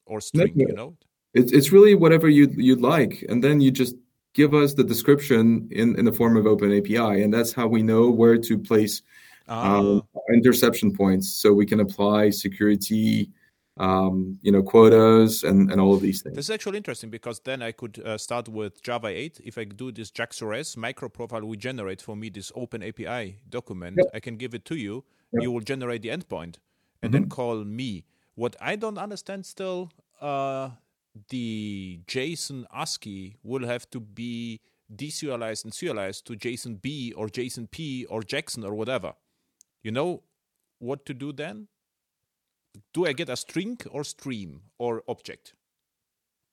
[0.04, 0.52] or string?
[0.56, 0.96] No, you know.
[1.32, 3.96] It's it's really whatever you you'd like, and then you just
[4.34, 7.82] give us the description in in the form of Open API, and that's how we
[7.82, 9.00] know where to place
[9.48, 9.78] ah.
[9.78, 10.02] um,
[10.34, 13.30] interception points, so we can apply security
[13.78, 16.36] um, you know, quotas and, and all of these things.
[16.36, 19.40] This is actually interesting because then I could uh, start with Java 8.
[19.44, 23.96] If I do this JAX-RS micro profile will generate for me this open API document.
[23.98, 24.06] Yep.
[24.14, 25.04] I can give it to you.
[25.32, 25.42] Yep.
[25.42, 26.56] You will generate the endpoint
[27.02, 27.12] and mm-hmm.
[27.12, 28.04] then call me.
[28.34, 30.70] What I don't understand still, uh,
[31.28, 34.60] the JSON ASCII will have to be
[34.94, 39.14] deserialized and serialized to JSON B or JSON P or Jackson or whatever.
[39.82, 40.22] You know
[40.78, 41.68] what to do then?
[42.92, 45.54] Do I get a string or stream or object?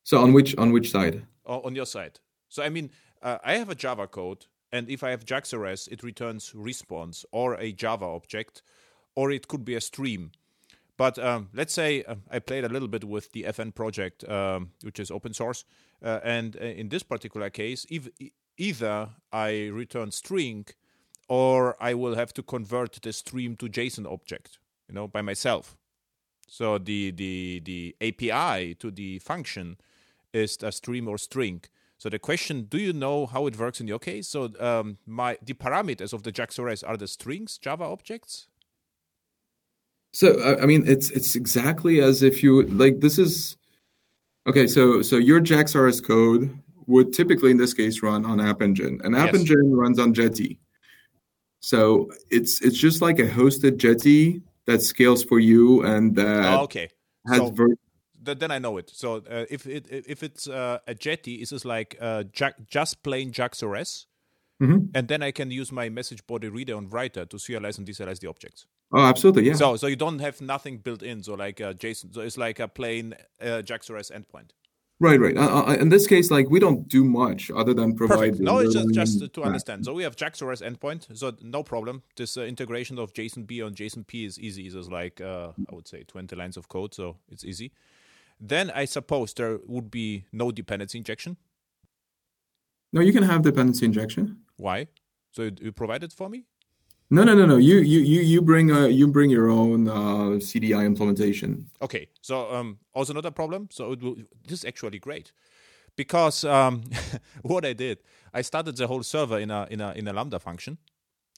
[0.04, 1.26] So on which on which side?
[1.46, 2.20] Oh, on your side.
[2.50, 2.92] So I mean,
[3.22, 7.56] uh, I have a Java code, and if I have JAX-RS, it returns response or
[7.56, 8.62] a Java object,
[9.16, 10.32] or it could be a stream.
[10.98, 14.72] But um, let's say uh, I played a little bit with the FN project, um,
[14.82, 15.66] which is open source,
[16.04, 18.08] uh, and uh, in this particular case, if,
[18.58, 20.66] either I return string,
[21.28, 25.78] or I will have to convert the stream to JSON object, you know, by myself.
[26.48, 29.78] So the the the API to the function
[30.34, 31.64] is a stream or string.
[31.98, 34.28] So the question: Do you know how it works in your case?
[34.28, 38.48] So um, my the parameters of the JAX-RS are the strings, Java objects.
[40.14, 43.00] So I mean, it's it's exactly as if you like.
[43.00, 43.58] This is
[44.48, 44.68] okay.
[44.68, 49.16] So so your JAX-RS code would typically, in this case, run on App Engine, and
[49.16, 49.42] App yes.
[49.42, 50.60] Engine runs on Jetty.
[51.60, 56.64] So it's it's just like a hosted Jetty that scales for you and that oh,
[56.64, 56.90] okay
[57.28, 57.76] has so, ver-
[58.34, 58.90] then I know it.
[58.94, 62.24] So uh, if it if it's uh, a Jetty, is this like uh,
[62.68, 64.08] just plain JAX-RS,
[64.62, 64.86] mm-hmm.
[64.94, 68.20] and then I can use my message body reader and writer to serialize and deserialize
[68.20, 68.66] the objects.
[68.92, 69.54] Oh, absolutely, yeah.
[69.54, 71.24] So so you don't have nothing built in.
[71.24, 74.52] So like uh, JSON, so it's like a plain uh, JAX-RS endpoint.
[75.02, 75.36] Right, right.
[75.36, 78.40] Uh, uh, in this case, like we don't do much other than provide.
[78.40, 79.84] No, it's just, just to understand.
[79.84, 82.02] So we have JAX-RS endpoint, so no problem.
[82.16, 84.68] This uh, integration of JSON B on JSON P is easy.
[84.68, 87.74] It's like uh, I would say twenty lines of code, so it's easy.
[88.40, 91.36] Then I suppose there would be no dependency injection.
[92.94, 94.38] No, you can have dependency injection.
[94.56, 94.88] Why?
[95.32, 96.46] So you provide it for me?
[97.10, 97.58] No, no, no, no.
[97.58, 101.70] You you you you bring a you bring your own uh, CDI implementation.
[101.82, 102.08] Okay.
[102.22, 103.68] So um, also another problem.
[103.72, 104.16] So it will,
[104.48, 105.32] this is actually great
[105.96, 106.84] because um,
[107.44, 108.00] what I did,
[108.34, 110.78] I started the whole server in a in a in a Lambda function,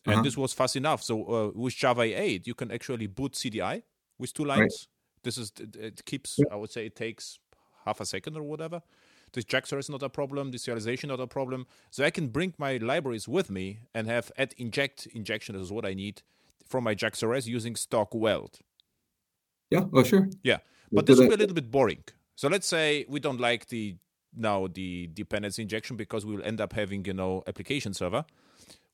[0.05, 0.24] and uh-huh.
[0.24, 1.03] this was fast enough.
[1.03, 3.84] So uh, with Java 8, you can actually boot CDI
[4.18, 4.59] with two lines.
[4.59, 5.24] Right.
[5.24, 6.38] This is it keeps.
[6.38, 6.45] Yeah.
[6.51, 7.39] I would say it takes
[7.86, 8.82] half a second or whatever.
[9.34, 10.51] The JAX-RS is not a problem.
[10.51, 11.67] The serialization not a problem.
[11.91, 15.86] So I can bring my libraries with me and have add inject injection is what
[15.86, 16.21] I need
[16.65, 18.59] from my JAX-RS using stock weld.
[19.69, 19.86] Yeah.
[19.93, 20.30] Oh, sure.
[20.43, 20.59] Yeah,
[20.91, 22.03] but this will be a little bit boring.
[22.36, 23.95] So let's say we don't like the
[24.36, 28.25] now the dependency injection because we will end up having you know application server.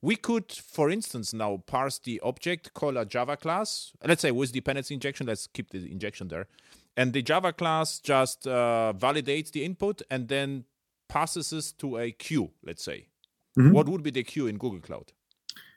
[0.02, 3.94] We could, for instance, now parse the object, call a Java class.
[4.06, 6.48] Let's say with dependency injection, let's keep the injection there
[6.96, 10.66] and the Java class just uh, validates the input and then
[11.10, 13.08] passes this to a queue, let's say.
[13.58, 13.72] Mm-hmm.
[13.72, 15.12] What would be the queue in Google Cloud?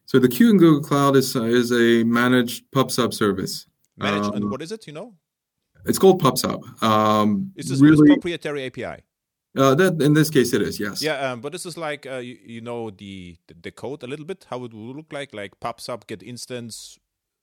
[0.07, 3.67] So the queue in Google Cloud is uh, is a managed PubSub service.
[3.97, 4.87] Managed, um, and what is it?
[4.87, 5.15] You know,
[5.85, 6.83] it's called PubSub.
[6.83, 9.03] Um, is this really, proprietary API?
[9.57, 11.03] Uh, that in this case it is yes.
[11.03, 14.27] Yeah, um, but this is like uh, you, you, know the, the, code a little
[14.27, 16.99] bit how it would look like like PubSub get instance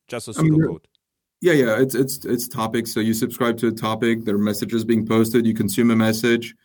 [0.07, 0.43] just a pseudocode.
[0.43, 0.80] I mean,
[1.44, 2.94] yeah, yeah, it's it's it's topics.
[2.94, 4.24] So you subscribe to a topic.
[4.24, 5.46] There are messages being posted.
[5.46, 6.56] You consume a message.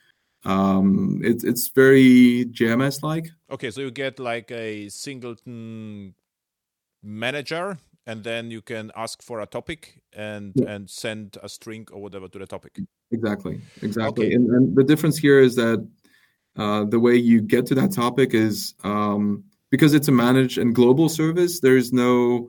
[0.44, 3.26] Um, it's it's very JMS like.
[3.50, 6.14] Okay, so you get like a singleton
[7.02, 10.70] manager, and then you can ask for a topic and yeah.
[10.70, 12.78] and send a string or whatever to the topic.
[13.10, 14.26] Exactly, exactly.
[14.26, 14.34] Okay.
[14.36, 15.84] And, and, the difference here is that
[16.54, 20.72] uh, the way you get to that topic is um, because it's a managed and
[20.72, 21.58] global service.
[21.58, 22.48] There's no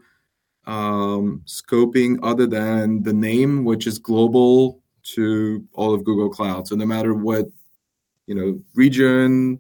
[0.70, 4.80] um, scoping other than the name, which is global
[5.16, 6.68] to all of Google Cloud.
[6.68, 7.48] So no matter what
[8.28, 9.60] you know region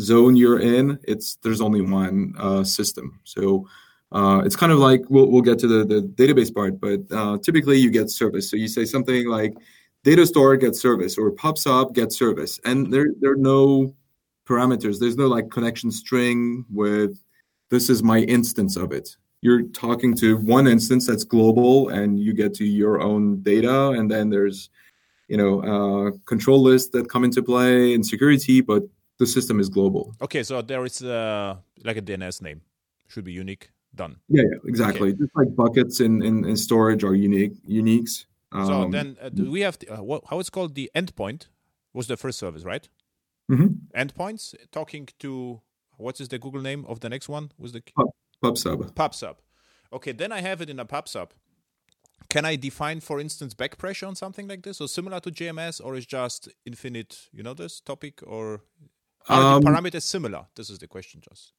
[0.00, 3.20] zone you're in, it's there's only one uh, system.
[3.22, 3.68] So
[4.10, 7.38] uh, it's kind of like we'll, we'll get to the, the database part, but uh,
[7.38, 8.50] typically you get service.
[8.50, 9.54] So you say something like
[10.02, 13.94] data store gets service or PubSub gets service, and there there are no
[14.44, 14.98] parameters.
[14.98, 17.22] There's no like connection string with
[17.70, 19.16] this is my instance of it.
[19.40, 24.10] You're talking to one instance that's global, and you get to your own data, and
[24.10, 24.70] then there's
[25.28, 28.82] you know uh, control lists that come into play and security, but
[29.18, 30.14] the system is global.
[30.20, 32.62] Okay, so there is uh, like a DNS name
[33.08, 34.16] should be unique done.
[34.28, 35.10] Yeah, yeah exactly.
[35.10, 35.18] Okay.
[35.18, 38.26] Just like buckets in, in, in, storage are unique uniques.
[38.52, 41.48] Um, so then uh, do we have the, uh, what, how it's called the endpoint
[41.92, 42.88] was the first service, right?
[43.50, 43.98] Mm-hmm.
[43.98, 45.60] Endpoints talking to
[45.96, 47.50] what is the Google name of the next one?
[47.58, 47.82] Was the
[48.42, 48.92] Pub, PubSub.
[48.94, 49.36] PubSub.
[49.92, 51.30] Okay, then I have it in a PubSub.
[52.28, 55.80] Can I define, for instance, back pressure on something like this, or similar to JMS,
[55.82, 57.28] or is just infinite?
[57.32, 58.60] You know this topic, or
[59.28, 60.46] are um, the parameters similar?
[60.54, 61.52] This is the question, just.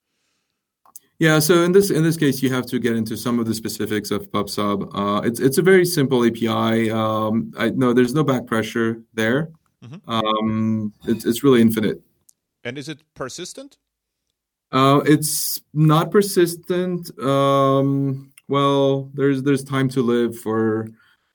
[1.17, 3.53] Yeah, so in this in this case, you have to get into some of the
[3.53, 4.89] specifics of PubSub.
[4.93, 6.91] Uh, it's it's a very simple API.
[6.91, 9.49] Um, I, no, there's no back pressure there.
[9.83, 10.09] Mm-hmm.
[10.09, 12.01] Um, it's it's really infinite.
[12.63, 13.77] And is it persistent?
[14.71, 17.17] Uh, it's not persistent.
[17.19, 20.89] Um, well, there's there's time to live for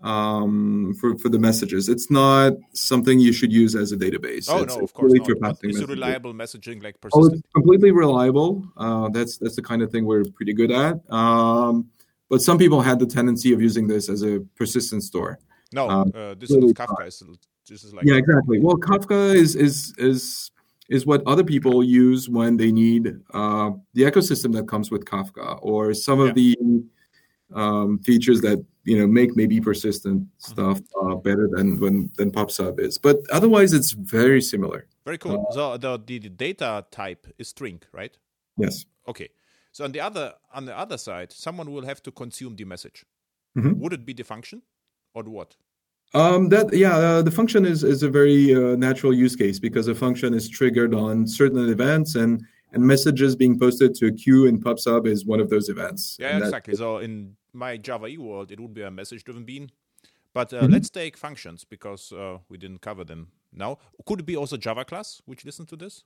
[0.05, 1.89] um, for for the messages.
[1.89, 4.49] It's not something you should use as a database.
[4.49, 5.57] Oh it's, no, of course not.
[5.63, 7.33] It's a reliable messaging like persistent.
[7.33, 8.65] Oh, it's completely reliable.
[8.77, 11.01] Uh, that's that's the kind of thing we're pretty good at.
[11.11, 11.91] Um,
[12.29, 15.39] but some people had the tendency of using this as a persistent store.
[15.73, 17.07] No, um, uh, this really is Kafka.
[17.07, 17.23] Is,
[17.69, 18.61] this is like yeah, exactly.
[18.61, 20.51] Well, Kafka is is is
[20.89, 25.59] is what other people use when they need uh, the ecosystem that comes with Kafka
[25.63, 26.57] or some of the
[27.55, 30.53] um, features that you know make maybe persistent mm-hmm.
[30.53, 32.99] stuff uh, better than when than PubSub is.
[32.99, 34.87] But otherwise, it's very similar.
[35.05, 35.47] Very cool.
[35.51, 38.17] Uh, so the, the data type is string, right?
[38.57, 38.87] Yes.
[39.07, 39.29] Okay.
[39.73, 43.05] So on the other on the other side, someone will have to consume the message.
[43.57, 43.81] Mm-hmm.
[43.81, 44.63] Would it be the function,
[45.15, 45.57] or what?
[46.15, 49.89] Um, that yeah, uh, the function is is a very uh, natural use case because
[49.89, 54.47] a function is triggered on certain events and and messages being posted to a queue
[54.47, 56.17] in PubSub is one of those events.
[56.19, 56.75] Yeah, exactly.
[56.75, 59.71] So in my Java E world, it would be a message-driven bean.
[60.33, 60.73] But uh, mm-hmm.
[60.73, 63.79] let's take functions because uh, we didn't cover them now.
[64.05, 66.03] Could it be also Java class which listen to this?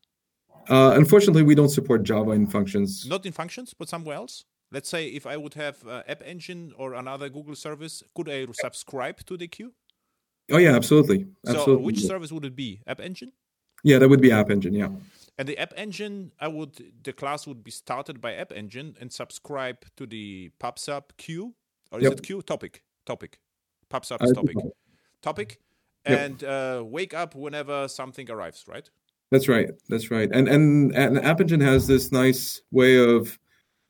[0.68, 3.06] Uh, unfortunately, we don't support Java in functions.
[3.08, 4.44] Not in functions, but somewhere else.
[4.70, 8.46] Let's say if I would have uh, App Engine or another Google service, could I
[8.52, 9.72] subscribe to the queue?
[10.50, 11.26] Oh yeah, absolutely.
[11.46, 11.74] absolutely.
[11.74, 12.80] So which service would it be?
[12.86, 13.32] App Engine?
[13.84, 14.74] Yeah, that would be App Engine.
[14.74, 14.88] Yeah.
[15.38, 19.12] And the App Engine, I would the class would be started by App Engine and
[19.12, 21.54] subscribe to the PubSub queue,
[21.92, 22.14] or is yep.
[22.14, 22.82] it queue topic?
[23.06, 23.38] Topic.
[23.90, 24.56] PubSub is topic.
[25.22, 25.60] Topic,
[26.06, 26.18] yep.
[26.18, 28.64] and uh, wake up whenever something arrives.
[28.66, 28.88] Right.
[29.30, 29.68] That's right.
[29.88, 30.28] That's right.
[30.32, 33.38] And and and App Engine has this nice way of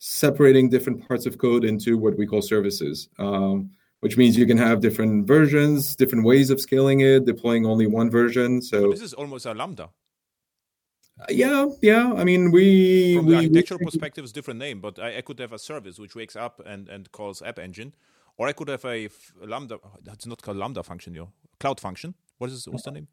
[0.01, 3.09] separating different parts of code into what we call services.
[3.19, 3.71] Um,
[4.01, 8.11] which means you can have different versions, different ways of scaling it, deploying only one
[8.11, 8.63] version.
[8.63, 9.91] So but this is almost a lambda.
[11.21, 12.13] Uh, yeah, yeah.
[12.15, 15.21] I mean, we from we, the architectural we, perspective, it's different name, but I, I,
[15.21, 17.93] could have a service which wakes up and, and calls App Engine,
[18.37, 19.09] or I could have a
[19.45, 19.79] lambda.
[20.03, 21.31] That's not called lambda function, yo.
[21.59, 22.15] Cloud function.
[22.39, 23.09] What is what's the name?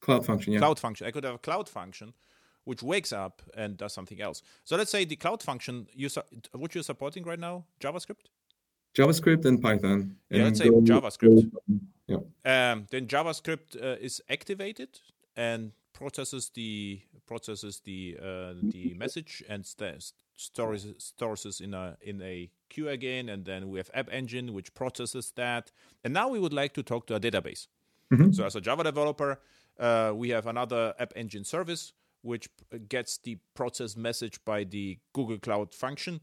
[0.00, 0.54] Cloud function.
[0.54, 0.60] Yeah.
[0.60, 1.06] Cloud function.
[1.06, 2.14] I could have a cloud function
[2.64, 4.42] which wakes up and does something else.
[4.64, 6.08] So let's say the cloud function you
[6.52, 8.28] what you're supporting right now, JavaScript.
[8.94, 10.16] JavaScript and Python.
[10.30, 11.50] And yeah, let's say JavaScript.
[12.06, 12.16] Yeah.
[12.44, 15.00] Um, then JavaScript uh, is activated
[15.36, 21.96] and processes the processes the uh, the message and st- stores stores it in a
[22.00, 25.70] in a queue again, and then we have App Engine which processes that.
[26.02, 27.68] And now we would like to talk to a database.
[28.12, 28.32] Mm-hmm.
[28.32, 29.40] So as a Java developer,
[29.78, 32.48] uh, we have another App Engine service which
[32.88, 36.20] gets the process message by the Google Cloud function.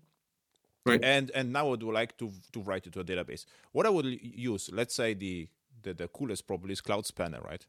[0.87, 1.03] Right.
[1.03, 3.45] And and now I would like to to write it to a database.
[3.71, 5.47] What I would use, let's say the
[5.83, 7.65] the, the coolest probably is Cloud Spanner, right?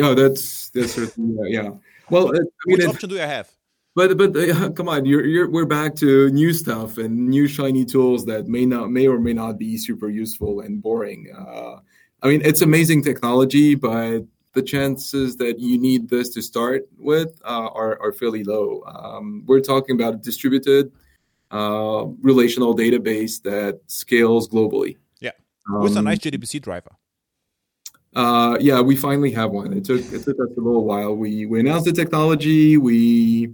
[0.00, 1.70] Oh, that's that's certainly yeah.
[2.10, 3.50] Well, I mean, which option do I have?
[3.94, 7.84] But but uh, come on, you're, you're we're back to new stuff and new shiny
[7.84, 11.32] tools that may not may or may not be super useful and boring.
[11.36, 11.76] Uh,
[12.22, 17.40] I mean, it's amazing technology, but the chances that you need this to start with
[17.44, 18.82] uh, are are fairly low.
[18.86, 20.92] Um, we're talking about distributed
[21.50, 24.96] uh, relational database that scales globally.
[25.20, 25.32] Yeah,
[25.68, 26.92] with um, a nice JDBC driver.
[28.14, 29.72] Uh, yeah, we finally have one.
[29.72, 31.14] It took it took us a little while.
[31.14, 32.78] We we announced the technology.
[32.78, 33.52] We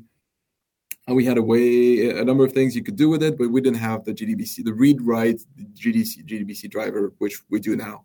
[1.09, 3.61] we had a way a number of things you could do with it, but we
[3.61, 5.41] didn't have the JDBC, the read write
[5.75, 8.05] GDC JDBC driver, which we do now,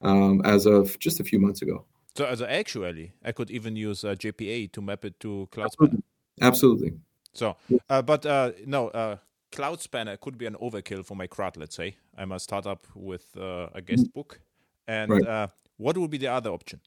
[0.00, 1.84] um, as of just a few months ago.
[2.16, 6.02] So, as actually, I could even use uh, JPA to map it to Cloud Absolutely.
[6.40, 6.92] Absolutely.
[7.32, 7.56] So,
[7.90, 9.16] uh, but uh, no, uh,
[9.52, 11.56] Cloud Spanner could be an overkill for my CRUD.
[11.56, 14.40] Let's say I'm a startup with uh, a guest book,
[14.86, 15.26] and Right.
[15.26, 16.80] uh, what would be the other option?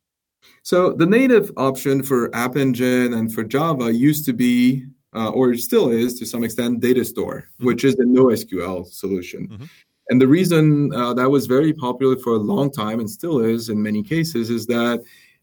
[0.63, 4.85] So the native option for App Engine and for Java used to be,
[5.15, 9.47] uh, or still is to some extent, Data Store, which is the NoSQL solution.
[9.47, 9.69] Mhm.
[10.09, 13.69] And the reason uh, that was very popular for a long time and still is
[13.69, 15.01] in many cases is that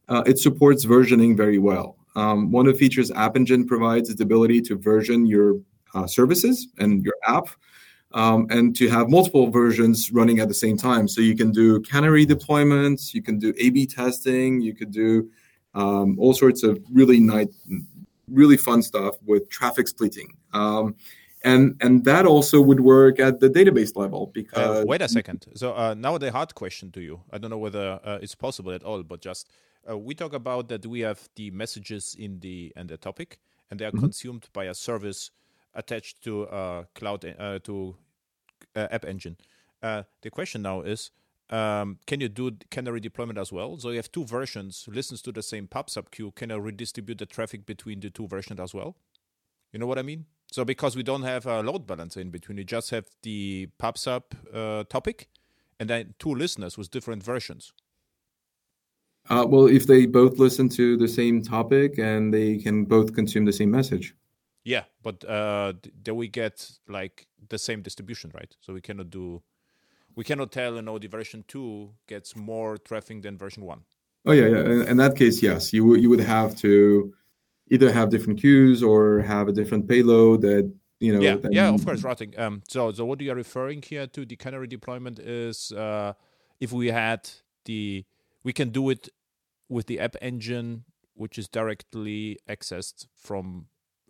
[0.09, 1.97] uh, it supports versioning very well.
[2.16, 5.61] Um, one of the features App Engine provides is the ability to version your
[5.95, 7.49] uh, services and your app
[8.12, 11.09] um, and to have multiple versions running at the same time.
[11.09, 15.30] So you can do canary deployments, you can do A/B testing, you could do
[15.74, 17.49] um, all sorts of really nice,
[18.28, 20.36] really fun stuff with traffic splitting.
[20.53, 20.97] Um,
[21.45, 25.47] and and that also would work at the database level Uh, because wait a second.
[25.55, 27.20] So uh, now the hard question to you.
[27.30, 29.49] I don't know whether uh, it's possible at all, but just
[29.89, 33.39] uh, we talk about that we have the messages in the and the topic,
[33.70, 35.30] and they are consumed by a service
[35.79, 37.97] attached to uh, cloud uh, to
[38.76, 39.37] uh, App Engine.
[39.83, 41.11] Uh, the question now is.
[41.51, 43.79] Um, can you do canary deployment as well?
[43.79, 46.31] So you have two versions, listens to the same PubSub queue.
[46.33, 48.97] Can I redistribute the traffic between the two versions as well?
[49.72, 50.26] You know what I mean?
[50.53, 54.24] So because we don't have a load balancer in between, we just have the PubSub
[54.53, 55.31] uh, topic,
[55.81, 57.72] and then two listeners with different versions.
[59.31, 63.45] uh, well, if they both listen to the same topic and they can both consume
[63.45, 64.14] the same message.
[64.69, 65.73] Yeah, but uh,
[66.05, 68.55] then we get like the same distribution, right?
[68.61, 69.43] So we cannot do,
[70.14, 73.81] we cannot tell, you know, the version two gets more traffic than version one.
[74.27, 74.64] Oh yeah, yeah.
[74.73, 77.14] In, in that case, yes, you would you would have to
[77.71, 81.21] either have different queues or have a different payload that you know.
[81.23, 82.39] yeah, then- yeah, of course, routing.
[82.39, 86.12] Um, so, so what you are referring here to the canary deployment is uh,
[86.61, 87.21] if we had
[87.64, 88.05] the,
[88.43, 89.09] we can do it
[89.69, 93.66] with the app engine, which is directly accessed from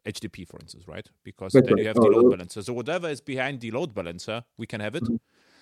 [0.08, 1.06] HTTP, for instance, right?
[1.22, 1.78] Because then right.
[1.78, 2.30] you have the load oh.
[2.30, 2.62] balancer.
[2.62, 5.04] So whatever is behind the load balancer, we can have it.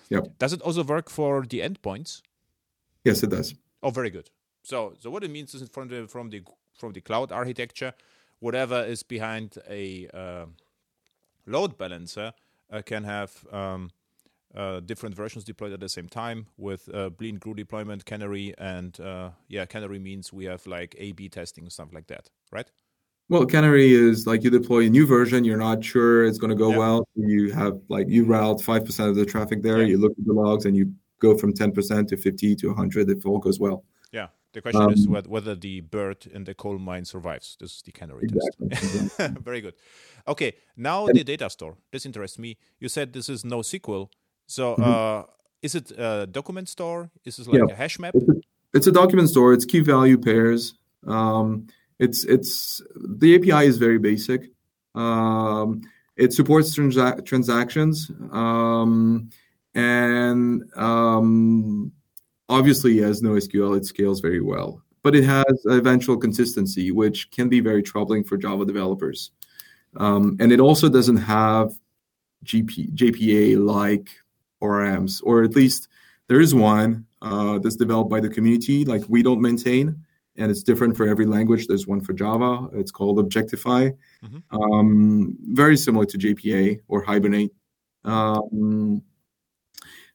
[0.09, 0.37] Yep.
[0.39, 2.21] Does it also work for the endpoints?
[3.03, 3.53] Yes, it does.
[3.83, 4.29] Oh, very good.
[4.63, 6.41] So, so what it means is from the from the
[6.77, 7.93] from the cloud architecture,
[8.39, 10.45] whatever is behind a uh,
[11.45, 12.33] load balancer
[12.71, 13.91] uh, can have um,
[14.55, 18.99] uh, different versions deployed at the same time with uh, Blean Glue deployment, Canary, and
[18.99, 22.69] uh, yeah, Canary means we have like A/B testing stuff like that, right?
[23.29, 26.55] Well, Canary is like you deploy a new version, you're not sure it's going to
[26.55, 26.77] go Yeah.
[26.77, 27.07] well.
[27.15, 29.79] You have like you route five percent of the traffic there.
[29.81, 29.87] Yeah.
[29.87, 33.09] You look at the logs and you go from ten percent to fifty to hundred
[33.09, 33.83] if all goes well.
[34.13, 34.27] Yeah.
[34.53, 37.57] The question is Um, whether, whether the bird in the coal mine survives.
[37.59, 38.69] This is the Canary Exactly.
[38.69, 39.31] test.
[39.43, 39.73] Very good.
[40.27, 41.75] Okay, now the data store.
[41.91, 42.57] This interests me.
[42.79, 44.09] You said this is NoSQL.
[44.47, 45.23] So uh,
[45.61, 47.11] is it a document store?
[47.25, 47.67] Is this like Mm-hmm.
[47.67, 47.73] Yeah.
[47.73, 48.15] a hash map?
[48.15, 48.35] It's a,
[48.73, 49.51] it's a document store.
[49.53, 50.75] It's key value pairs.
[51.05, 51.67] Um,
[51.99, 54.51] it's it's the API is very basic.
[54.95, 55.81] Um,
[56.15, 59.29] it supports transa- transactions, um,
[59.75, 61.91] and um,
[62.49, 64.81] obviously, as NoSQL, it scales very well.
[65.03, 69.31] But it has eventual consistency, which can be very troubling for Java developers.
[69.95, 71.77] Um, and it also doesn't have
[72.45, 74.09] GP, JPA like
[74.61, 75.87] ORMs, or at least
[76.27, 80.03] there is one uh, that's developed by the community, like we don't maintain,
[80.37, 81.67] and it's different for every language.
[81.67, 82.69] There's one for Java.
[82.73, 83.91] It's called Objectify,
[84.23, 84.43] Mhm.
[84.51, 87.53] um, very similar to JPA or Hibernate.
[88.03, 89.01] Um,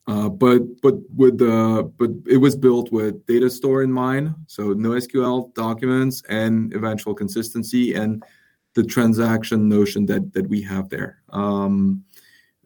[0.07, 4.75] uh, but but with the but it was built with data store in mind, so
[4.75, 8.23] NoSQL documents and eventual consistency and
[8.75, 11.23] the transaction notion that that we have there.
[11.29, 12.05] Um,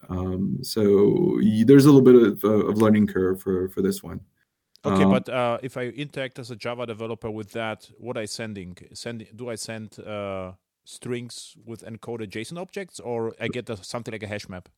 [0.08, 4.20] um, so there's a little bit of, of learning curve for for this one.
[4.86, 8.26] Okay, Um, but uh, if I interact as a Java developer with that, what I
[8.26, 8.76] sending?
[8.94, 10.52] Send do I send uh,
[10.84, 14.68] strings with encoded JSON objects, or I get a, something like a hash map?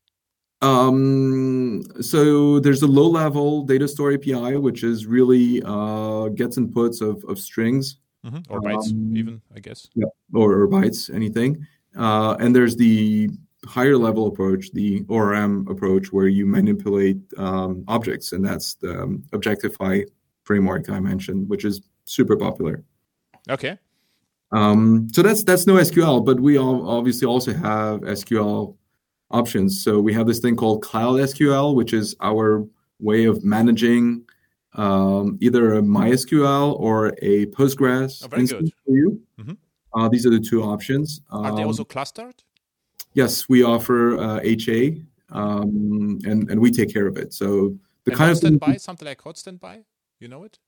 [0.61, 7.01] Um, so there's a low level data store API, which is really uh, gets inputs
[7.01, 9.89] of, of strings hmm Or bytes, Um, even I guess.
[10.35, 11.65] or, or bytes, anything.
[11.97, 13.31] Uh, and there's the
[13.67, 19.25] higher level approach, the ORM approach, where you manipulate um, objects, and that's the um,
[19.33, 20.03] Objectify
[20.45, 22.85] framework I mentioned, which is super popular.
[23.51, 23.79] Okay.
[24.51, 28.77] Um, so that's that's no SQL, but we all obviously also have SQL
[29.31, 29.83] options.
[29.83, 32.67] So we have this thing called Cloud SQL, which is our
[32.99, 34.25] way of managing
[34.75, 39.21] um, either a MySQL or a Postgres oh, instance for you.
[39.39, 40.01] Mm-hmm.
[40.01, 41.21] Uh, these are the two options.
[41.31, 42.43] Um, are they also clustered?
[43.19, 45.03] Yes, we offer uh, HA,
[45.33, 47.35] um, and and we take care of it.
[47.35, 49.77] So the and kind of standby, something like hot standby,
[50.21, 50.59] you know it.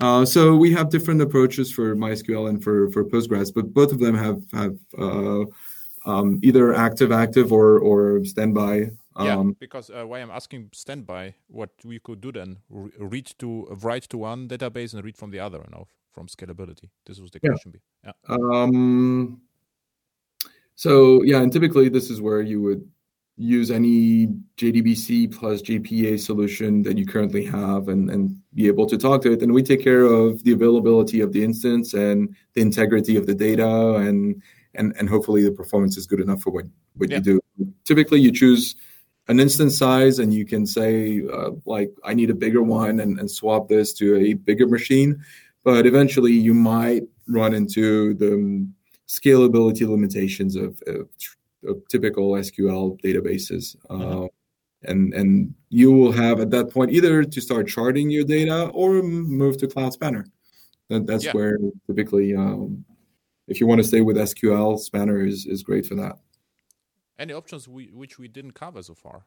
[0.00, 3.98] Uh, so we have different approaches for MySQL and for for Postgres, but both of
[3.98, 5.44] them have have uh,
[6.06, 8.90] um, either active active or or standby
[9.20, 13.66] yeah, um, because uh, why I'm asking standby, what we could do then, read to
[13.82, 16.88] write to one database and read from the other, you know, from scalability.
[17.06, 17.50] This was the yeah.
[17.50, 17.80] question.
[18.02, 18.12] Yeah.
[18.28, 19.40] Um,
[20.76, 22.88] so yeah, and typically this is where you would
[23.36, 28.96] use any JDBC plus JPA solution that you currently have and, and be able to
[28.96, 29.42] talk to it.
[29.42, 33.34] And we take care of the availability of the instance and the integrity of the
[33.34, 34.40] data and
[34.76, 36.66] and and hopefully the performance is good enough for what,
[36.96, 37.16] what yeah.
[37.16, 37.40] you do.
[37.84, 38.76] Typically you choose
[39.28, 43.18] an instance size and you can say uh, like i need a bigger one and,
[43.18, 45.18] and swap this to a bigger machine
[45.62, 48.68] but eventually you might run into the
[49.08, 51.08] scalability limitations of, of,
[51.66, 54.24] of typical sql databases mm-hmm.
[54.24, 54.26] uh,
[54.82, 59.02] and and you will have at that point either to start sharding your data or
[59.02, 60.24] move to cloud spanner
[60.88, 61.32] that, that's yeah.
[61.32, 62.84] where typically um,
[63.48, 66.16] if you want to stay with sql spanner is, is great for that
[67.18, 69.24] any options we, which we didn't cover so far?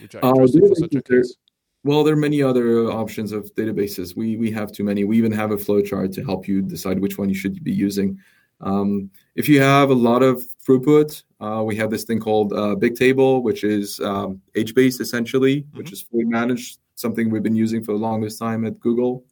[0.00, 1.36] Which are uh, for such a case?
[1.82, 4.16] Well, there are many other options of databases.
[4.16, 5.04] We we have too many.
[5.04, 8.18] We even have a flowchart to help you decide which one you should be using.
[8.64, 12.74] Um, if you have a lot of throughput, uh, we have this thing called uh,
[12.74, 15.78] Bigtable, which is um, HBase essentially, mm-hmm.
[15.78, 16.78] which is fully managed.
[16.96, 19.24] Something we've been using for the longest time at Google.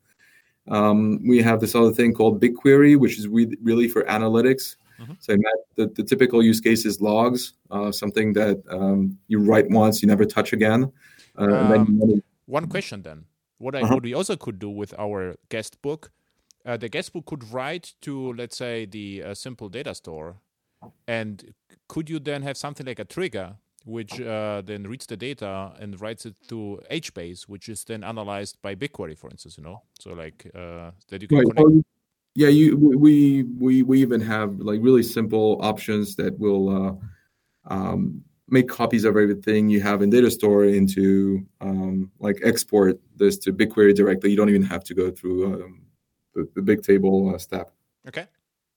[0.68, 4.76] Um, we have this other thing called BigQuery, which is re- really for analytics.
[5.00, 5.12] Mm-hmm.
[5.20, 5.36] So
[5.76, 10.08] the, the typical use case is logs, uh, something that um, you write once, you
[10.08, 10.92] never touch again.
[11.38, 13.24] Uh, um, then one question then.
[13.58, 13.94] What, I, uh-huh.
[13.94, 16.10] what we also could do with our guest book,
[16.64, 20.36] uh, the guest book could write to, let's say, the uh, simple data store.
[21.06, 21.54] And
[21.88, 26.00] could you then have something like a trigger which uh, then reads the data and
[26.00, 29.82] writes it to HBase, which is then analyzed by BigQuery, for instance, you know?
[29.98, 31.56] So like uh, that you can right.
[31.56, 31.86] connect.
[32.34, 36.94] Yeah, you we we we even have like really simple options that will uh,
[37.66, 43.36] um, make copies of everything you have in data store into um, like export this
[43.38, 44.30] to BigQuery directly.
[44.30, 45.82] You don't even have to go through um,
[46.34, 47.72] the, the Bigtable uh, step.
[48.08, 48.26] Okay.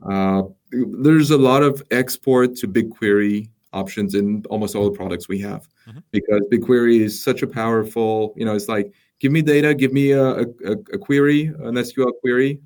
[0.06, 5.40] Uh, there's a lot of export to BigQuery options in almost all the products we
[5.40, 6.00] have mm-hmm.
[6.12, 8.34] because BigQuery is such a powerful.
[8.36, 12.12] You know, it's like give me data, give me a, a, a query, an SQL
[12.22, 12.60] query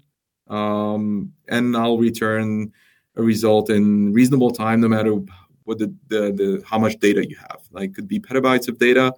[0.49, 2.73] um, and I'll return
[3.15, 5.15] a result in reasonable time, no matter
[5.63, 7.61] what the, the, the how much data you have.
[7.71, 9.13] Like could be petabytes of data.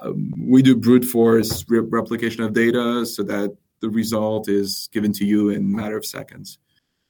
[0.00, 5.12] Um, we do brute force re- replication of data so that the result is given
[5.14, 6.58] to you in a matter of seconds,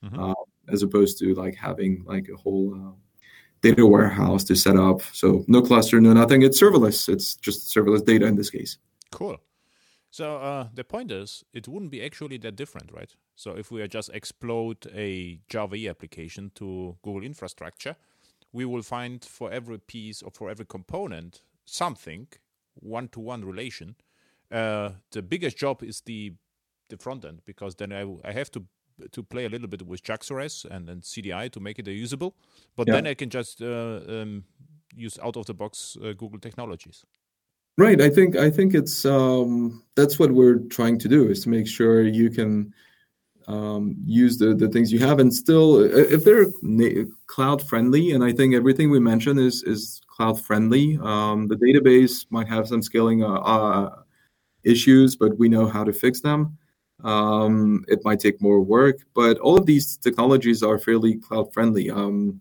[0.05, 0.18] mm-hmm.
[0.18, 0.35] uh,
[0.68, 2.93] as opposed to like having like a whole uh,
[3.62, 5.03] data warehouse to set up.
[5.12, 6.43] So no cluster, no nothing.
[6.43, 7.09] It's serverless.
[7.09, 8.79] It's just serverless data in this case.
[9.11, 9.39] Cool.
[10.11, 13.14] So uh, the point is, it wouldn't be actually that different, right?
[13.37, 17.97] So if we just explode a Java E application to Google infrastructure,
[18.53, 22.27] we will find for every piece or for every component something
[22.75, 23.95] one-to-one relation.
[24.51, 26.33] Uh, the biggest job is the
[26.91, 28.64] the front end because then I, I have to
[29.12, 32.34] to play a little bit with JAX-RS and then CDI to make it usable,
[32.76, 32.95] but yeah.
[32.95, 34.45] then I can just uh, um,
[34.95, 37.04] use out of the box uh, Google technologies.
[37.79, 38.00] Right.
[38.00, 41.67] I think I think it's um, that's what we're trying to do is to make
[41.67, 42.75] sure you can
[43.49, 48.22] um, use the, the things you have and still if they're na- cloud friendly and
[48.22, 50.99] I think everything we mentioned is is cloud friendly.
[51.03, 54.03] Um, the database might have some scaling uh, uh,
[54.62, 56.58] issues, but we know how to fix them.
[57.05, 61.91] Um, it might take more work, but all of these technologies are fairly cloud friendly.
[61.91, 62.41] Um,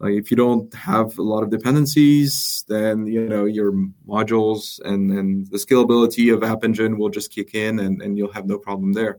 [0.00, 3.72] like if you don't have a lot of dependencies, then you know your
[4.06, 8.32] modules and, and the scalability of App Engine will just kick in, and, and you'll
[8.32, 9.18] have no problem there.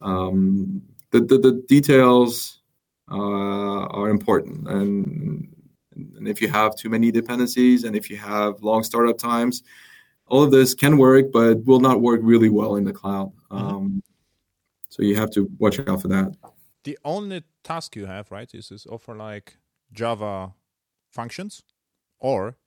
[0.00, 2.62] Um, the, the, the details
[3.10, 5.54] uh, are important, and
[5.94, 9.62] and if you have too many dependencies, and if you have long startup times,
[10.26, 13.30] all of this can work, but will not work really well in the cloud.
[13.50, 13.66] Mm-hmm.
[13.66, 14.02] Um,
[14.94, 16.36] so you have to watch out for that.
[16.84, 19.56] The only task you have, right, is this offer like
[19.92, 20.54] Java
[21.10, 21.64] functions
[22.20, 22.58] or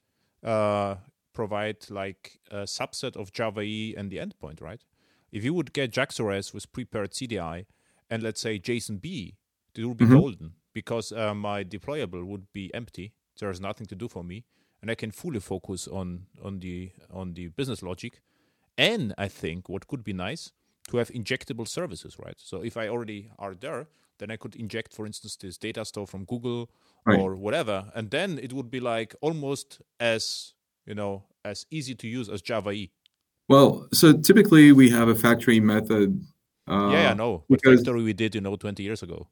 [0.44, 0.96] uh,
[1.32, 4.84] provide like a subset of Java E and the endpoint, right?
[5.32, 7.66] If you would get JAX-RS with prepared CDI
[8.10, 9.36] and let's say JSON-B,
[9.78, 10.20] it would be mm-hmm.
[10.20, 13.14] golden because uh, my deployable would be empty.
[13.40, 14.44] There's nothing to do for me,
[14.82, 18.20] and I can fully focus on on the on the business logic.
[18.78, 20.52] And I think what could be nice
[20.88, 22.36] to have injectable services, right?
[22.38, 23.88] So if I already are there,
[24.20, 26.70] then I could inject, for instance, this data store from Google
[27.06, 27.20] Right.
[27.20, 30.54] or whatever, and then it would be like almost as
[30.86, 32.92] you know as easy to use as Java E.
[33.48, 36.22] Well, so typically we have a factory method.
[36.70, 37.46] Uh, yeah, I know.
[37.50, 39.30] Because- factory we did, you know, twenty years ago.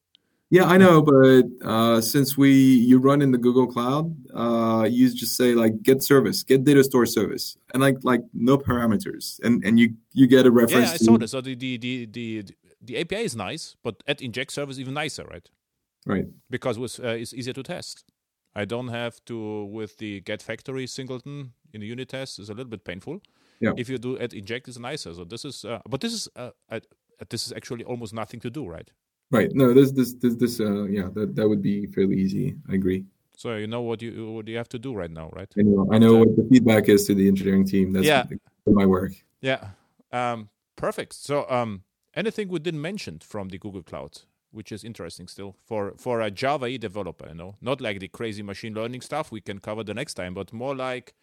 [0.52, 5.12] Yeah, I know, but uh, since we you run in the Google Cloud, uh, you
[5.14, 9.64] just say like get service, get data store service, and like like no parameters, and
[9.66, 10.88] and you you get a reference.
[10.88, 11.32] Yeah, I saw this.
[11.32, 12.44] So the the the the,
[12.80, 15.50] the API is nice, but at inject service even nicer, right?
[16.06, 16.26] Right.
[16.52, 18.04] because with, uh, it's easier to test.
[18.56, 22.54] I don't have to with the get factory singleton in the unit test is a
[22.54, 23.22] little bit painful.
[23.60, 23.74] Yeah.
[23.76, 25.14] If you do at inject is nicer.
[25.14, 26.80] So this is, uh, but this is uh, uh,
[27.30, 28.90] this is actually almost nothing to do, right?
[29.32, 29.52] Right.
[29.54, 32.56] No, this this this this uh yeah, that that would be fairly easy.
[32.70, 33.06] I agree.
[33.36, 35.52] So you know what you what you have to do right now, right?
[35.58, 37.92] I know I know what the feedback is to the engineering team.
[37.92, 38.26] That's Yeah.
[38.68, 39.14] my work.
[39.42, 39.70] Yeah.
[40.12, 41.14] Um, perfect.
[41.14, 41.84] So um,
[42.14, 44.22] anything we didn't mention from the Google Cloud,
[44.52, 48.08] which is interesting still for for a Java E developer, you know, not like the
[48.08, 51.14] crazy machine learning stuff we can cover the next time, but more like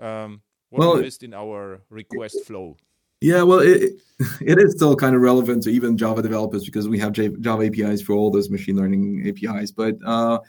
[0.00, 0.40] um,
[0.70, 2.76] what Well, we list in our request flow.
[3.22, 3.92] Yeah, well, it
[4.40, 7.66] it is still kind of relevant to even Java developers because we have J- Java
[7.66, 9.70] APIs for all those machine learning APIs.
[9.70, 10.40] But uh,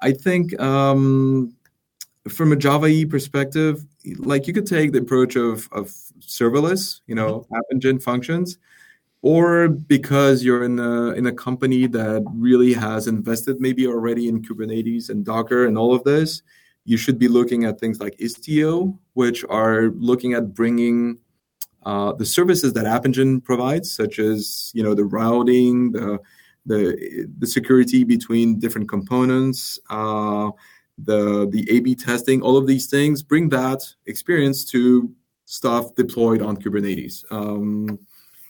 [0.00, 1.54] I think um,
[2.28, 3.84] from a Java E perspective,
[4.18, 5.88] like you could take the approach of of
[6.20, 8.58] serverless, you know, App Engine functions,
[9.22, 14.42] or because you're in a in a company that really has invested maybe already in
[14.42, 16.42] Kubernetes and Docker and all of this,
[16.84, 21.18] you should be looking at things like Istio, which are looking at bringing
[21.84, 26.18] uh, the services that App Engine provides, such as you know the routing, the
[26.66, 30.50] the the security between different components, uh,
[30.98, 35.10] the the A/B testing, all of these things, bring that experience to
[35.44, 37.24] stuff deployed on Kubernetes.
[37.30, 37.98] Um,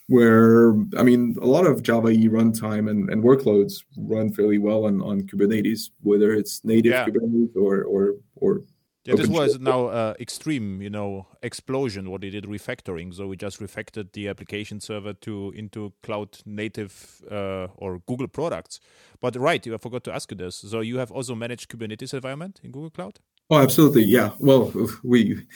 [0.09, 4.86] where I mean, a lot of Java E runtime and, and workloads run fairly well
[4.86, 7.06] on, on Kubernetes, whether it's native Yeah.
[7.06, 8.62] Kubernetes or or or
[9.09, 12.10] Yeah, this was now uh, extreme, you know, explosion.
[12.10, 13.14] What they did refactoring.
[13.14, 18.80] So we just refactored the application server to into cloud native uh, or Google products.
[19.22, 20.56] But right, I forgot to ask you this.
[20.56, 23.18] So you have also managed Kubernetes environment in Google Cloud.
[23.48, 24.05] Oh, absolutely.
[24.05, 24.32] Yeah.
[24.40, 24.72] Well,
[25.02, 25.47] we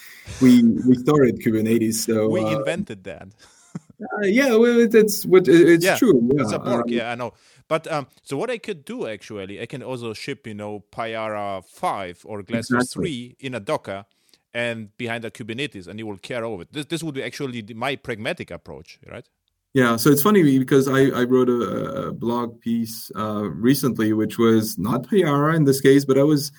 [0.41, 3.29] we we started Kubernetes, so we uh, invented that.
[3.77, 6.27] uh, yeah, well, it's what it's Yeah, true.
[6.35, 6.43] Yeah.
[6.43, 7.35] It's a um, yeah, I know.
[7.73, 11.65] But um, so what I could do actually, I can also ship, you know, Payara
[11.65, 12.87] five or Glassfish Exactly.
[12.93, 14.05] three in a Docker
[14.53, 16.69] and behind a Kubernetes, and you will care over it.
[16.71, 19.27] This this would be actually my pragmatic approach, right?
[19.73, 24.37] Yeah, so it's funny because I, I wrote a, a blog piece uh, recently, which
[24.37, 26.53] was not Payara in this case, but I was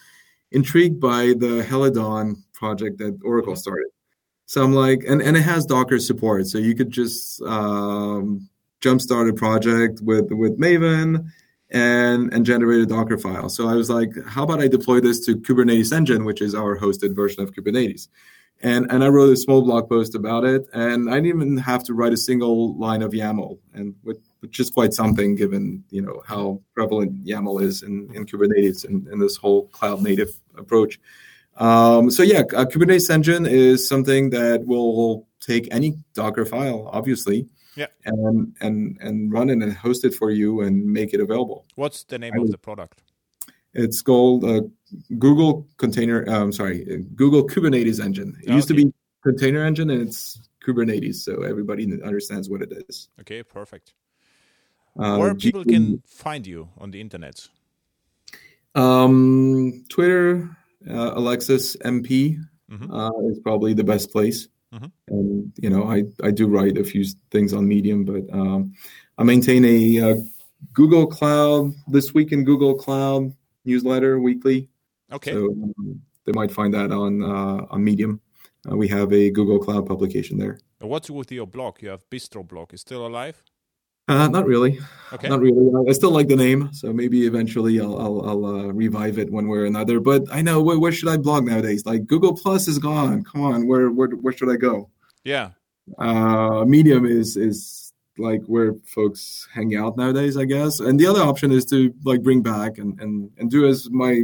[0.52, 3.92] intrigued by the Helidon project that Oracle started.
[4.48, 8.50] So I'm like, and, and it has Docker support, so you could just um,
[8.84, 11.30] jumpstart a project with with Maven
[11.72, 13.50] and and generate a Docker file.
[13.50, 16.78] So I was like, how about I deploy this to Kubernetes Engine, which is our
[16.78, 18.08] hosted version of Kubernetes
[18.64, 21.84] and and I wrote a small blog post about it, and I didn't even have
[21.86, 24.20] to write a single line of YAML, and which,
[24.60, 29.22] is quite something given you know how prevalent YAML is in, in Kubernetes and, and
[29.22, 31.00] this whole cloud native approach.
[31.58, 37.48] Um, so yeah, uh, Kubernetes Engine is something that will take any Docker file, obviously,
[37.76, 37.88] Yeah.
[38.06, 41.66] and and and run it and host it for you and make it available.
[41.76, 43.02] What's the name I of the product?
[43.74, 44.62] It's called uh,
[45.18, 46.24] Google Container.
[46.30, 46.86] Um, sorry,
[47.16, 48.38] Google Kubernetes Engine.
[48.44, 48.94] It used to be
[49.24, 53.10] Container Engine, and it's Kubernetes, so everybody understands what it is.
[53.22, 53.96] Okay, perfect.
[54.96, 57.48] Uh, Where G- people can find you on the internet?
[58.76, 60.56] um, Twitter,
[60.90, 62.38] uh, Alexis MP
[62.70, 62.90] Mhm.
[62.92, 64.48] uh, is probably the best place.
[64.74, 64.92] Mhm.
[65.08, 68.74] And you know, I I do write a few things on Medium, but um,
[69.18, 70.16] I maintain a uh,
[70.74, 73.34] Google Cloud this week in Google Cloud
[73.66, 74.70] newsletter weekly.
[75.12, 78.20] Okay, So um, they might find that on uh, on Medium.
[78.70, 80.58] Uh, we have a Google Cloud publication there.
[80.80, 81.82] what's with your blog?
[81.82, 82.74] You have Bistro blog.
[82.74, 83.44] Is still alive?
[84.08, 84.80] Uh, not really,
[85.14, 85.90] Okay, not really.
[85.90, 89.48] I- still like the name, so maybe eventually I'll I'll, I'll uh, revive it one
[89.48, 90.00] way or another.
[90.00, 91.86] But I know where, where should I blog nowadays?
[91.86, 93.24] Like Google Plus is gone.
[93.24, 94.90] Come on, where where where should I go?
[95.24, 95.52] yeah.
[96.00, 100.80] Uh, Medium is is like where folks hang out nowadays, I guess.
[100.80, 104.24] And the other option is to like bring back and and and do as my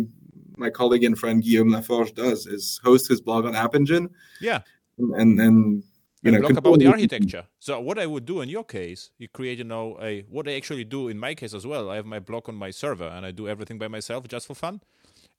[0.57, 4.09] my colleague and friend Guillaume Laforge does is host his blog on App Engine
[4.41, 4.59] Yeah,
[4.97, 5.83] and and
[6.21, 7.45] you and know blog about the architecture.
[7.59, 10.53] So what I would do in your case, you create, you know, a what I
[10.53, 11.89] actually do in my case as well.
[11.89, 14.55] I have my block on my server, and I do everything by myself just for
[14.55, 14.81] fun.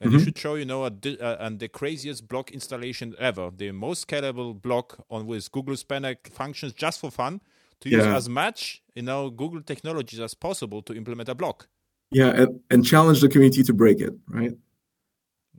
[0.00, 0.18] and mm-hmm.
[0.18, 4.08] you should show you know a, uh, and the craziest block installation ever, the most
[4.08, 7.40] scalable block on with Google Spanner functions just for fun
[7.80, 8.16] to use yeah.
[8.16, 11.68] as much you know Google technologies as possible to implement a block.
[12.10, 14.56] Yeah, and, and challenge the community to break it, right?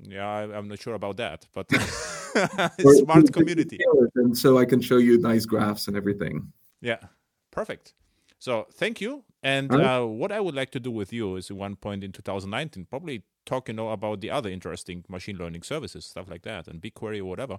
[0.02, 1.68] Yeah, I, am not sure about that, but
[2.80, 3.80] smart community.
[4.16, 6.52] And so I can show you nice graphs and everything.
[6.82, 6.99] Yeah,
[7.52, 7.94] perfect.
[8.40, 9.24] So thank you.
[9.44, 9.99] And right.
[9.99, 12.86] uh, what I would like to do with you is at one point in 2019,
[12.86, 16.82] probably talk you know about the other interesting machine learning services, stuff like that, and
[16.82, 17.58] BigQuery or whatever.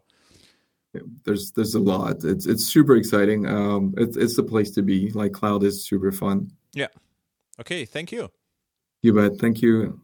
[0.94, 2.24] Yeah, there's there's a lot.
[2.24, 3.46] It's it's super exciting.
[3.46, 5.10] Um, it's it's the place to be.
[5.10, 6.52] Like cloud is super fun.
[6.74, 6.88] Yeah.
[7.60, 7.84] Okay.
[7.84, 8.30] Thank you.
[9.02, 9.38] You bet.
[9.38, 10.00] Thank you.